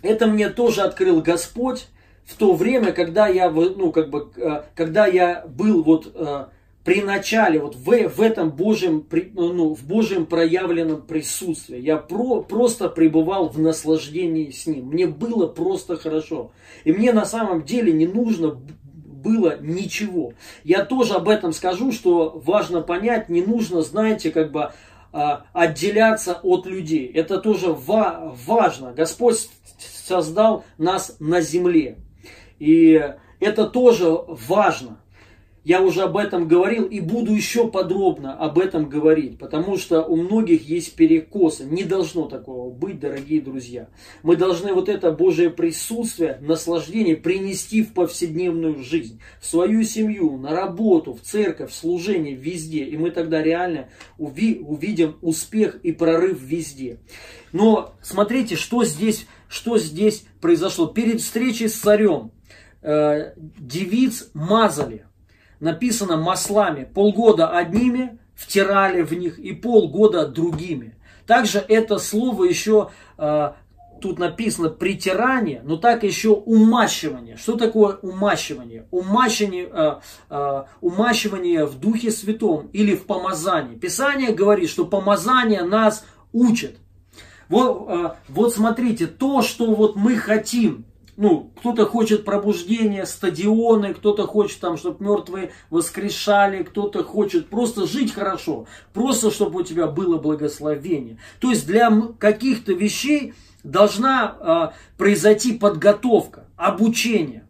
это 0.00 0.26
мне 0.26 0.48
тоже 0.48 0.80
открыл 0.82 1.20
Господь 1.20 1.86
в 2.24 2.36
то 2.36 2.54
время, 2.54 2.92
когда 2.92 3.28
я, 3.28 3.50
ну, 3.50 3.92
как 3.92 4.08
бы, 4.08 4.32
а, 4.38 4.64
когда 4.74 5.06
я 5.06 5.44
был 5.46 5.82
вот 5.82 6.50
при 6.84 7.00
начале, 7.00 7.60
вот 7.60 7.76
в, 7.76 8.08
в 8.08 8.20
этом 8.20 8.50
Божьем, 8.50 9.06
ну, 9.34 9.74
в 9.74 9.84
Божьем 9.84 10.26
проявленном 10.26 11.02
присутствии. 11.02 11.78
Я 11.78 11.96
про, 11.96 12.42
просто 12.42 12.88
пребывал 12.88 13.48
в 13.48 13.58
наслаждении 13.58 14.50
с 14.50 14.66
Ним. 14.66 14.86
Мне 14.86 15.06
было 15.06 15.46
просто 15.46 15.96
хорошо. 15.96 16.50
И 16.84 16.92
мне 16.92 17.12
на 17.12 17.24
самом 17.24 17.64
деле 17.64 17.92
не 17.92 18.06
нужно 18.06 18.58
было 19.22 19.58
ничего. 19.60 20.32
Я 20.64 20.84
тоже 20.84 21.14
об 21.14 21.28
этом 21.28 21.52
скажу, 21.52 21.92
что 21.92 22.40
важно 22.44 22.80
понять, 22.80 23.28
не 23.28 23.42
нужно, 23.42 23.82
знаете, 23.82 24.32
как 24.32 24.50
бы 24.50 24.72
а, 25.12 25.44
отделяться 25.52 26.40
от 26.42 26.66
людей. 26.66 27.06
Это 27.06 27.38
тоже 27.38 27.72
ва- 27.72 28.36
важно. 28.44 28.92
Господь 28.92 29.48
создал 29.78 30.64
нас 30.78 31.16
на 31.20 31.40
земле. 31.40 31.98
И 32.58 33.00
это 33.38 33.66
тоже 33.66 34.06
важно. 34.26 35.01
Я 35.64 35.80
уже 35.80 36.02
об 36.02 36.16
этом 36.16 36.48
говорил 36.48 36.86
и 36.86 36.98
буду 36.98 37.32
еще 37.32 37.68
подробно 37.68 38.34
об 38.34 38.58
этом 38.58 38.88
говорить, 38.88 39.38
потому 39.38 39.76
что 39.76 40.02
у 40.02 40.16
многих 40.16 40.68
есть 40.68 40.96
перекосы. 40.96 41.64
Не 41.64 41.84
должно 41.84 42.26
такого 42.26 42.68
быть, 42.68 42.98
дорогие 42.98 43.40
друзья. 43.40 43.88
Мы 44.24 44.34
должны 44.34 44.72
вот 44.72 44.88
это 44.88 45.12
Божье 45.12 45.50
присутствие, 45.50 46.38
наслаждение 46.40 47.16
принести 47.16 47.84
в 47.84 47.94
повседневную 47.94 48.82
жизнь, 48.82 49.20
в 49.40 49.46
свою 49.46 49.84
семью, 49.84 50.36
на 50.36 50.50
работу, 50.50 51.14
в 51.14 51.20
церковь, 51.20 51.70
в 51.70 51.74
служение, 51.74 52.34
везде. 52.34 52.82
И 52.82 52.96
мы 52.96 53.12
тогда 53.12 53.40
реально 53.40 53.88
уви 54.18 54.58
увидим 54.58 55.16
успех 55.20 55.76
и 55.84 55.92
прорыв 55.92 56.42
везде. 56.42 56.98
Но 57.52 57.94
смотрите, 58.02 58.56
что 58.56 58.82
здесь, 58.82 59.26
что 59.46 59.78
здесь 59.78 60.24
произошло. 60.40 60.88
Перед 60.88 61.20
встречей 61.20 61.68
с 61.68 61.78
царем 61.78 62.32
э, 62.82 63.34
девиц 63.36 64.28
мазали 64.34 65.06
написано 65.62 66.16
маслами. 66.16 66.84
Полгода 66.92 67.48
одними 67.48 68.18
втирали 68.34 69.02
в 69.02 69.12
них 69.14 69.38
и 69.38 69.52
полгода 69.52 70.26
другими. 70.26 70.96
Также 71.26 71.58
это 71.60 71.98
слово 71.98 72.44
еще 72.44 72.90
э, 73.16 73.52
тут 74.00 74.18
написано 74.18 74.68
притирание, 74.70 75.62
но 75.64 75.76
так 75.76 76.02
еще 76.02 76.30
умащивание. 76.30 77.36
Что 77.36 77.56
такое 77.56 77.94
умащивание? 78.02 78.86
Умащивание, 78.90 79.68
э, 79.72 79.92
э, 80.30 80.64
умащивание 80.80 81.64
в 81.64 81.78
Духе 81.78 82.10
Святом 82.10 82.68
или 82.72 82.96
в 82.96 83.06
помазании. 83.06 83.76
Писание 83.76 84.32
говорит, 84.32 84.68
что 84.68 84.84
помазание 84.84 85.62
нас 85.62 86.04
учит. 86.32 86.78
Вот, 87.48 87.86
э, 87.88 88.10
вот 88.28 88.52
смотрите, 88.52 89.06
то, 89.06 89.42
что 89.42 89.72
вот 89.74 89.94
мы 89.94 90.16
хотим, 90.16 90.86
ну, 91.16 91.50
кто-то 91.58 91.84
хочет 91.86 92.24
пробуждения, 92.24 93.04
стадионы, 93.04 93.92
кто-то 93.94 94.26
хочет 94.26 94.60
там, 94.60 94.76
чтобы 94.76 95.04
мертвые 95.04 95.52
воскрешали, 95.70 96.62
кто-то 96.62 97.04
хочет 97.04 97.48
просто 97.48 97.86
жить 97.86 98.14
хорошо, 98.14 98.66
просто 98.92 99.30
чтобы 99.30 99.60
у 99.60 99.62
тебя 99.62 99.86
было 99.86 100.18
благословение. 100.18 101.18
То 101.38 101.50
есть 101.50 101.66
для 101.66 101.90
каких-то 102.18 102.72
вещей 102.72 103.34
должна 103.62 104.72
э, 104.74 104.96
произойти 104.96 105.52
подготовка, 105.52 106.46
обучение. 106.56 107.46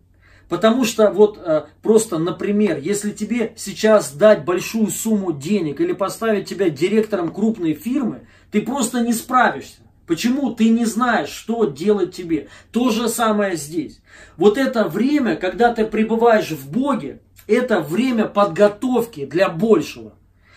Потому 0.48 0.84
что 0.84 1.10
вот 1.10 1.38
э, 1.38 1.64
просто, 1.82 2.18
например, 2.18 2.78
если 2.78 3.12
тебе 3.12 3.54
сейчас 3.56 4.12
дать 4.12 4.44
большую 4.44 4.88
сумму 4.88 5.32
денег 5.32 5.80
или 5.80 5.92
поставить 5.92 6.48
тебя 6.48 6.68
директором 6.68 7.32
крупной 7.32 7.74
фирмы, 7.74 8.26
ты 8.50 8.60
просто 8.60 9.00
не 9.00 9.12
справишься. 9.14 9.80
Почему 10.06 10.52
ты 10.52 10.68
не 10.68 10.84
знаешь, 10.84 11.28
что 11.28 11.64
делать 11.64 12.14
тебе? 12.14 12.48
То 12.72 12.90
же 12.90 13.08
самое 13.08 13.56
здесь. 13.56 14.00
Вот 14.36 14.58
это 14.58 14.88
время, 14.88 15.36
когда 15.36 15.72
ты 15.72 15.86
пребываешь 15.86 16.50
в 16.50 16.70
Боге, 16.70 17.20
это 17.46 17.80
время 17.80 18.26
подготовки 18.26 19.26
для 19.26 19.48
большего. 19.48 20.14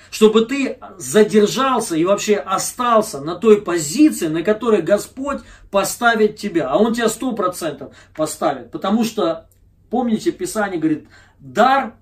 Чтобы 0.10 0.45
ты 0.45 0.79
задержался 0.97 1.95
и 1.95 2.05
вообще 2.05 2.38
остался 2.38 3.19
на 3.19 3.36
той 3.36 3.62
позиции, 3.62 4.27
на 4.27 4.43
которой 4.43 4.81
Господь 4.81 5.41
поставит 5.69 6.38
тебя. 6.38 6.69
А 6.69 6.77
Он 6.77 6.93
тебя 6.93 7.10
сто 7.10 7.34
процентов 7.34 7.93
поставит. 8.15 8.71
Потому 8.71 9.03
что, 9.03 9.47
помните, 9.89 10.31
Писание 10.31 10.79
говорит, 10.79 11.08
дар, 11.39 11.95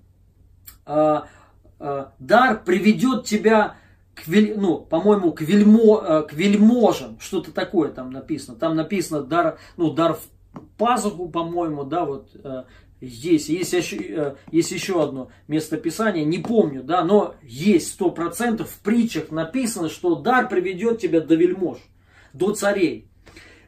э, 0.85 1.21
э, 1.79 2.05
дар 2.19 2.63
приведет 2.63 3.25
тебя 3.25 3.77
к, 4.15 4.27
вель, 4.27 4.55
ну, 4.57 4.79
по-моему, 4.79 5.31
к, 5.31 5.41
вельмо, 5.41 6.01
э, 6.01 6.23
к 6.23 6.33
вельможам, 6.33 7.19
что-то 7.19 7.51
такое 7.51 7.89
там 7.89 8.11
написано. 8.11 8.57
Там 8.57 8.75
написано 8.75 9.23
дар, 9.23 9.57
ну, 9.77 9.91
дар 9.91 10.13
в 10.13 10.21
пазуху, 10.77 11.29
по-моему, 11.29 11.83
да, 11.83 12.05
вот 12.05 12.29
э, 12.35 12.63
здесь. 13.01 13.49
Есть 13.49 13.73
еще, 13.73 13.97
э, 13.97 14.35
есть 14.51 14.71
еще 14.71 15.03
одно 15.03 15.29
местописание, 15.47 16.25
не 16.25 16.39
помню, 16.39 16.83
да, 16.83 17.03
но 17.03 17.35
есть 17.41 17.93
сто 17.93 18.11
процентов 18.11 18.69
в 18.69 18.79
притчах 18.79 19.31
написано, 19.31 19.89
что 19.89 20.15
дар 20.15 20.47
приведет 20.47 20.99
тебя 20.99 21.21
до 21.21 21.35
вельмож, 21.35 21.79
до 22.33 22.53
царей. 22.53 23.09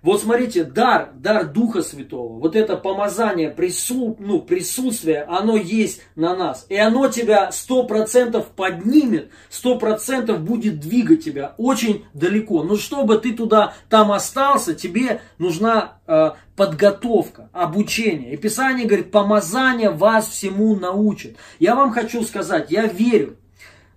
Вот 0.05 0.21
смотрите, 0.21 0.63
дар, 0.63 1.09
дар 1.15 1.47
Духа 1.47 1.81
Святого, 1.81 2.39
вот 2.39 2.55
это 2.55 2.77
помазание, 2.77 3.49
прису, 3.49 4.15
ну, 4.19 4.39
присутствие, 4.39 5.23
оно 5.23 5.57
есть 5.57 5.99
на 6.15 6.35
нас. 6.35 6.67
И 6.69 6.75
оно 6.77 7.07
тебя 7.07 7.51
сто 7.51 7.85
процентов 7.85 8.49
поднимет, 8.49 9.31
сто 9.49 9.79
процентов 9.79 10.41
будет 10.41 10.79
двигать 10.79 11.23
тебя 11.23 11.55
очень 11.57 12.05
далеко. 12.13 12.61
Но 12.61 12.75
чтобы 12.75 13.17
ты 13.17 13.33
туда, 13.33 13.73
там 13.89 14.11
остался, 14.11 14.75
тебе 14.75 15.21
нужна 15.39 15.97
э, 16.05 16.33
подготовка, 16.55 17.49
обучение. 17.51 18.35
И 18.35 18.37
Писание 18.37 18.85
говорит, 18.85 19.09
помазание 19.09 19.89
вас 19.89 20.27
всему 20.27 20.75
научит. 20.75 21.35
Я 21.57 21.73
вам 21.73 21.91
хочу 21.91 22.21
сказать, 22.21 22.69
я 22.69 22.85
верю, 22.85 23.37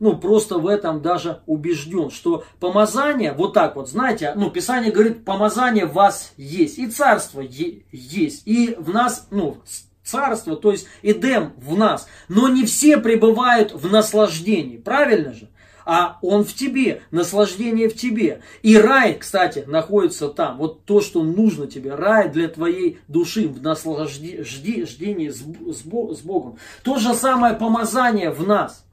ну, 0.00 0.16
просто 0.16 0.58
в 0.58 0.66
этом 0.66 1.02
даже 1.02 1.40
убежден, 1.46 2.11
что 2.11 2.44
помазание, 2.61 3.32
вот 3.32 3.54
так 3.54 3.76
вот, 3.76 3.88
знаете, 3.88 4.32
ну, 4.37 4.50
Писание 4.50 4.92
говорит, 4.92 5.24
помазание 5.24 5.87
в 5.87 5.92
вас 5.92 6.32
есть, 6.37 6.78
и 6.78 6.87
царство 6.88 7.40
есть, 7.40 8.42
и 8.46 8.74
в 8.78 8.90
нас, 8.90 9.26
ну, 9.30 9.58
царство, 10.02 10.56
то 10.56 10.70
есть 10.72 10.87
Эдем 11.02 11.52
в 11.56 11.76
нас, 11.76 12.08
но 12.28 12.48
не 12.48 12.64
все 12.64 12.98
пребывают 12.98 13.72
в 13.72 13.90
наслаждении, 13.90 14.78
правильно 14.78 15.32
же? 15.32 15.48
а 15.90 16.18
он 16.20 16.44
в 16.44 16.52
тебе, 16.52 17.00
наслаждение 17.11 17.88
в 17.88 17.96
тебе. 17.96 18.42
И 18.61 18.76
рай, 18.76 19.14
кстати, 19.14 19.64
находится 19.66 20.28
там. 20.28 20.58
Вот 20.58 20.84
то, 20.84 21.00
что 21.00 21.22
нужно 21.22 21.66
тебе. 21.66 21.94
Рай 21.94 22.28
для 22.28 22.48
твоей 22.48 22.98
души 23.08 23.48
в 23.48 23.62
наслаждении 23.62 25.30
с, 25.30 25.38
с, 25.38 25.82
Богом. 25.82 26.58
То 26.82 26.98
же 26.98 27.14
самое 27.14 27.54
помазание 27.54 28.28
в 28.28 28.46
нас. 28.46 28.84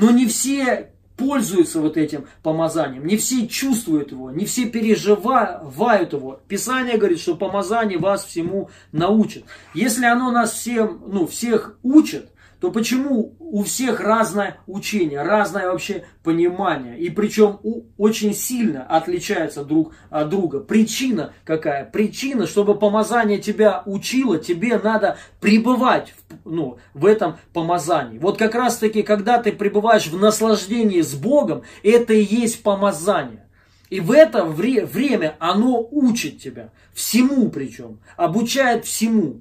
Но 0.00 0.12
не 0.12 0.26
все 0.26 0.90
пользуются 1.16 1.80
вот 1.80 1.96
этим 1.96 2.28
помазанием, 2.44 3.04
не 3.04 3.16
все 3.16 3.48
чувствуют 3.48 4.12
его, 4.12 4.30
не 4.30 4.44
все 4.44 4.66
переживают 4.66 6.12
его. 6.12 6.40
Писание 6.46 6.98
говорит, 6.98 7.18
что 7.18 7.34
помазание 7.34 7.98
вас 7.98 8.24
всему 8.24 8.70
научит. 8.92 9.44
Если 9.74 10.04
оно 10.04 10.30
нас 10.30 10.52
всем, 10.52 11.02
ну, 11.08 11.26
всех 11.26 11.76
учит, 11.82 12.30
то 12.60 12.72
почему 12.72 13.36
у 13.38 13.62
всех 13.62 14.00
разное 14.00 14.58
учение, 14.66 15.22
разное 15.22 15.70
вообще 15.70 16.04
понимание, 16.24 16.98
и 16.98 17.08
причем 17.08 17.60
у, 17.62 17.84
очень 17.96 18.34
сильно 18.34 18.84
отличается 18.84 19.64
друг 19.64 19.94
от 20.10 20.28
друга. 20.28 20.60
Причина 20.60 21.32
какая? 21.44 21.84
Причина, 21.84 22.46
чтобы 22.46 22.76
помазание 22.76 23.38
тебя 23.38 23.82
учило, 23.86 24.38
тебе 24.38 24.78
надо 24.78 25.18
пребывать 25.40 26.12
в, 26.28 26.50
ну, 26.50 26.78
в 26.94 27.06
этом 27.06 27.38
помазании. 27.52 28.18
Вот 28.18 28.38
как 28.38 28.54
раз 28.54 28.78
таки, 28.78 29.02
когда 29.02 29.40
ты 29.40 29.52
пребываешь 29.52 30.08
в 30.08 30.18
наслаждении 30.18 31.00
с 31.00 31.14
Богом, 31.14 31.62
это 31.84 32.12
и 32.12 32.24
есть 32.24 32.62
помазание. 32.62 33.44
И 33.88 34.00
в 34.00 34.12
это 34.12 34.44
вре- 34.44 34.84
время 34.84 35.36
оно 35.38 35.86
учит 35.90 36.40
тебя, 36.40 36.70
всему 36.92 37.48
причем, 37.50 38.00
обучает 38.16 38.84
всему. 38.84 39.40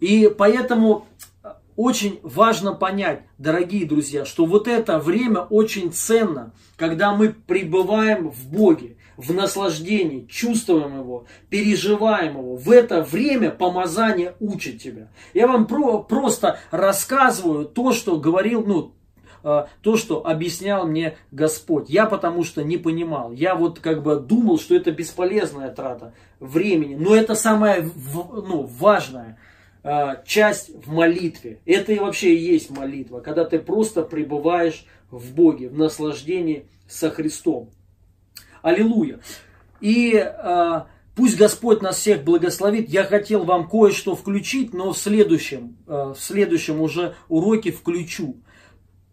И 0.00 0.30
поэтому 0.36 1.06
очень 1.76 2.20
важно 2.22 2.72
понять, 2.72 3.22
дорогие 3.38 3.86
друзья, 3.86 4.24
что 4.24 4.46
вот 4.46 4.66
это 4.66 4.98
время 4.98 5.40
очень 5.40 5.92
ценно, 5.92 6.52
когда 6.76 7.14
мы 7.14 7.30
пребываем 7.30 8.30
в 8.30 8.48
Боге, 8.48 8.96
в 9.16 9.32
наслаждении, 9.32 10.26
чувствуем 10.26 10.98
Его, 10.98 11.26
переживаем 11.48 12.38
Его. 12.38 12.56
В 12.56 12.70
это 12.70 13.02
время 13.02 13.50
помазание 13.50 14.34
учит 14.40 14.82
тебя. 14.82 15.08
Я 15.34 15.46
вам 15.46 15.66
про, 15.66 16.02
просто 16.02 16.58
рассказываю 16.70 17.64
то, 17.66 17.92
что 17.92 18.18
говорил, 18.18 18.64
ну, 18.66 18.92
э, 19.42 19.66
то, 19.82 19.96
что 19.96 20.26
объяснял 20.26 20.86
мне 20.86 21.16
Господь. 21.30 21.88
Я 21.88 22.06
потому 22.06 22.44
что 22.44 22.62
не 22.62 22.76
понимал. 22.76 23.32
Я 23.32 23.54
вот 23.54 23.80
как 23.80 24.02
бы 24.02 24.16
думал, 24.16 24.58
что 24.58 24.74
это 24.74 24.90
бесполезная 24.90 25.70
трата 25.70 26.12
времени. 26.40 26.94
Но 26.94 27.14
это 27.14 27.34
самое 27.34 27.90
ну, 28.04 28.62
важное. 28.78 29.38
А, 29.88 30.20
часть 30.26 30.70
в 30.74 30.92
молитве. 30.92 31.60
Это 31.64 31.92
и 31.92 32.00
вообще 32.00 32.34
и 32.34 32.52
есть 32.52 32.70
молитва, 32.70 33.20
когда 33.20 33.44
ты 33.44 33.60
просто 33.60 34.02
пребываешь 34.02 34.84
в 35.12 35.32
Боге, 35.32 35.68
в 35.68 35.78
наслаждении 35.78 36.66
со 36.88 37.08
Христом. 37.08 37.70
Аллилуйя. 38.62 39.20
И 39.80 40.16
а, 40.16 40.88
пусть 41.14 41.36
Господь 41.36 41.82
нас 41.82 41.98
всех 41.98 42.24
благословит. 42.24 42.88
Я 42.88 43.04
хотел 43.04 43.44
вам 43.44 43.68
кое-что 43.68 44.16
включить, 44.16 44.74
но 44.74 44.92
в 44.92 44.98
следующем, 44.98 45.76
а, 45.86 46.14
в 46.14 46.20
следующем 46.20 46.80
уже 46.80 47.14
уроке 47.28 47.70
включу. 47.70 48.38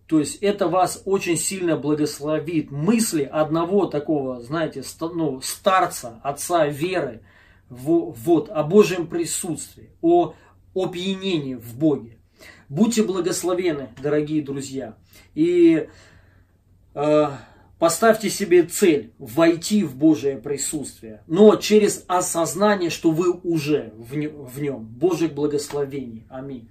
То 0.08 0.18
есть 0.18 0.42
это 0.42 0.68
вас 0.68 1.04
очень 1.06 1.38
сильно 1.38 1.78
благословит. 1.78 2.72
Мысли 2.72 3.30
одного 3.32 3.86
такого, 3.86 4.42
знаете, 4.42 4.82
ну, 5.02 5.40
старца, 5.40 6.20
отца 6.24 6.66
веры, 6.66 7.22
вот, 7.70 8.50
о 8.50 8.64
Божьем 8.64 9.06
присутствии, 9.06 9.92
о 10.02 10.34
опьянении 10.76 11.56
в 11.56 11.78
Боге. 11.78 12.18
Будьте 12.70 13.04
благословены, 13.04 13.90
дорогие 14.02 14.42
друзья. 14.42 14.96
И 15.36 15.88
э, 16.96 17.28
Поставьте 17.84 18.30
себе 18.30 18.64
цель 18.64 19.12
войти 19.18 19.84
в 19.84 19.98
Божие 19.98 20.38
присутствие, 20.38 21.22
но 21.28 21.58
через 21.58 22.06
осознание, 22.08 22.90
что 22.90 23.12
вы 23.12 23.34
уже 23.34 23.94
в 23.98 24.62
нем. 24.62 24.86
Божьих 24.86 25.34
благословений. 25.34 26.26
Аминь. 26.30 26.70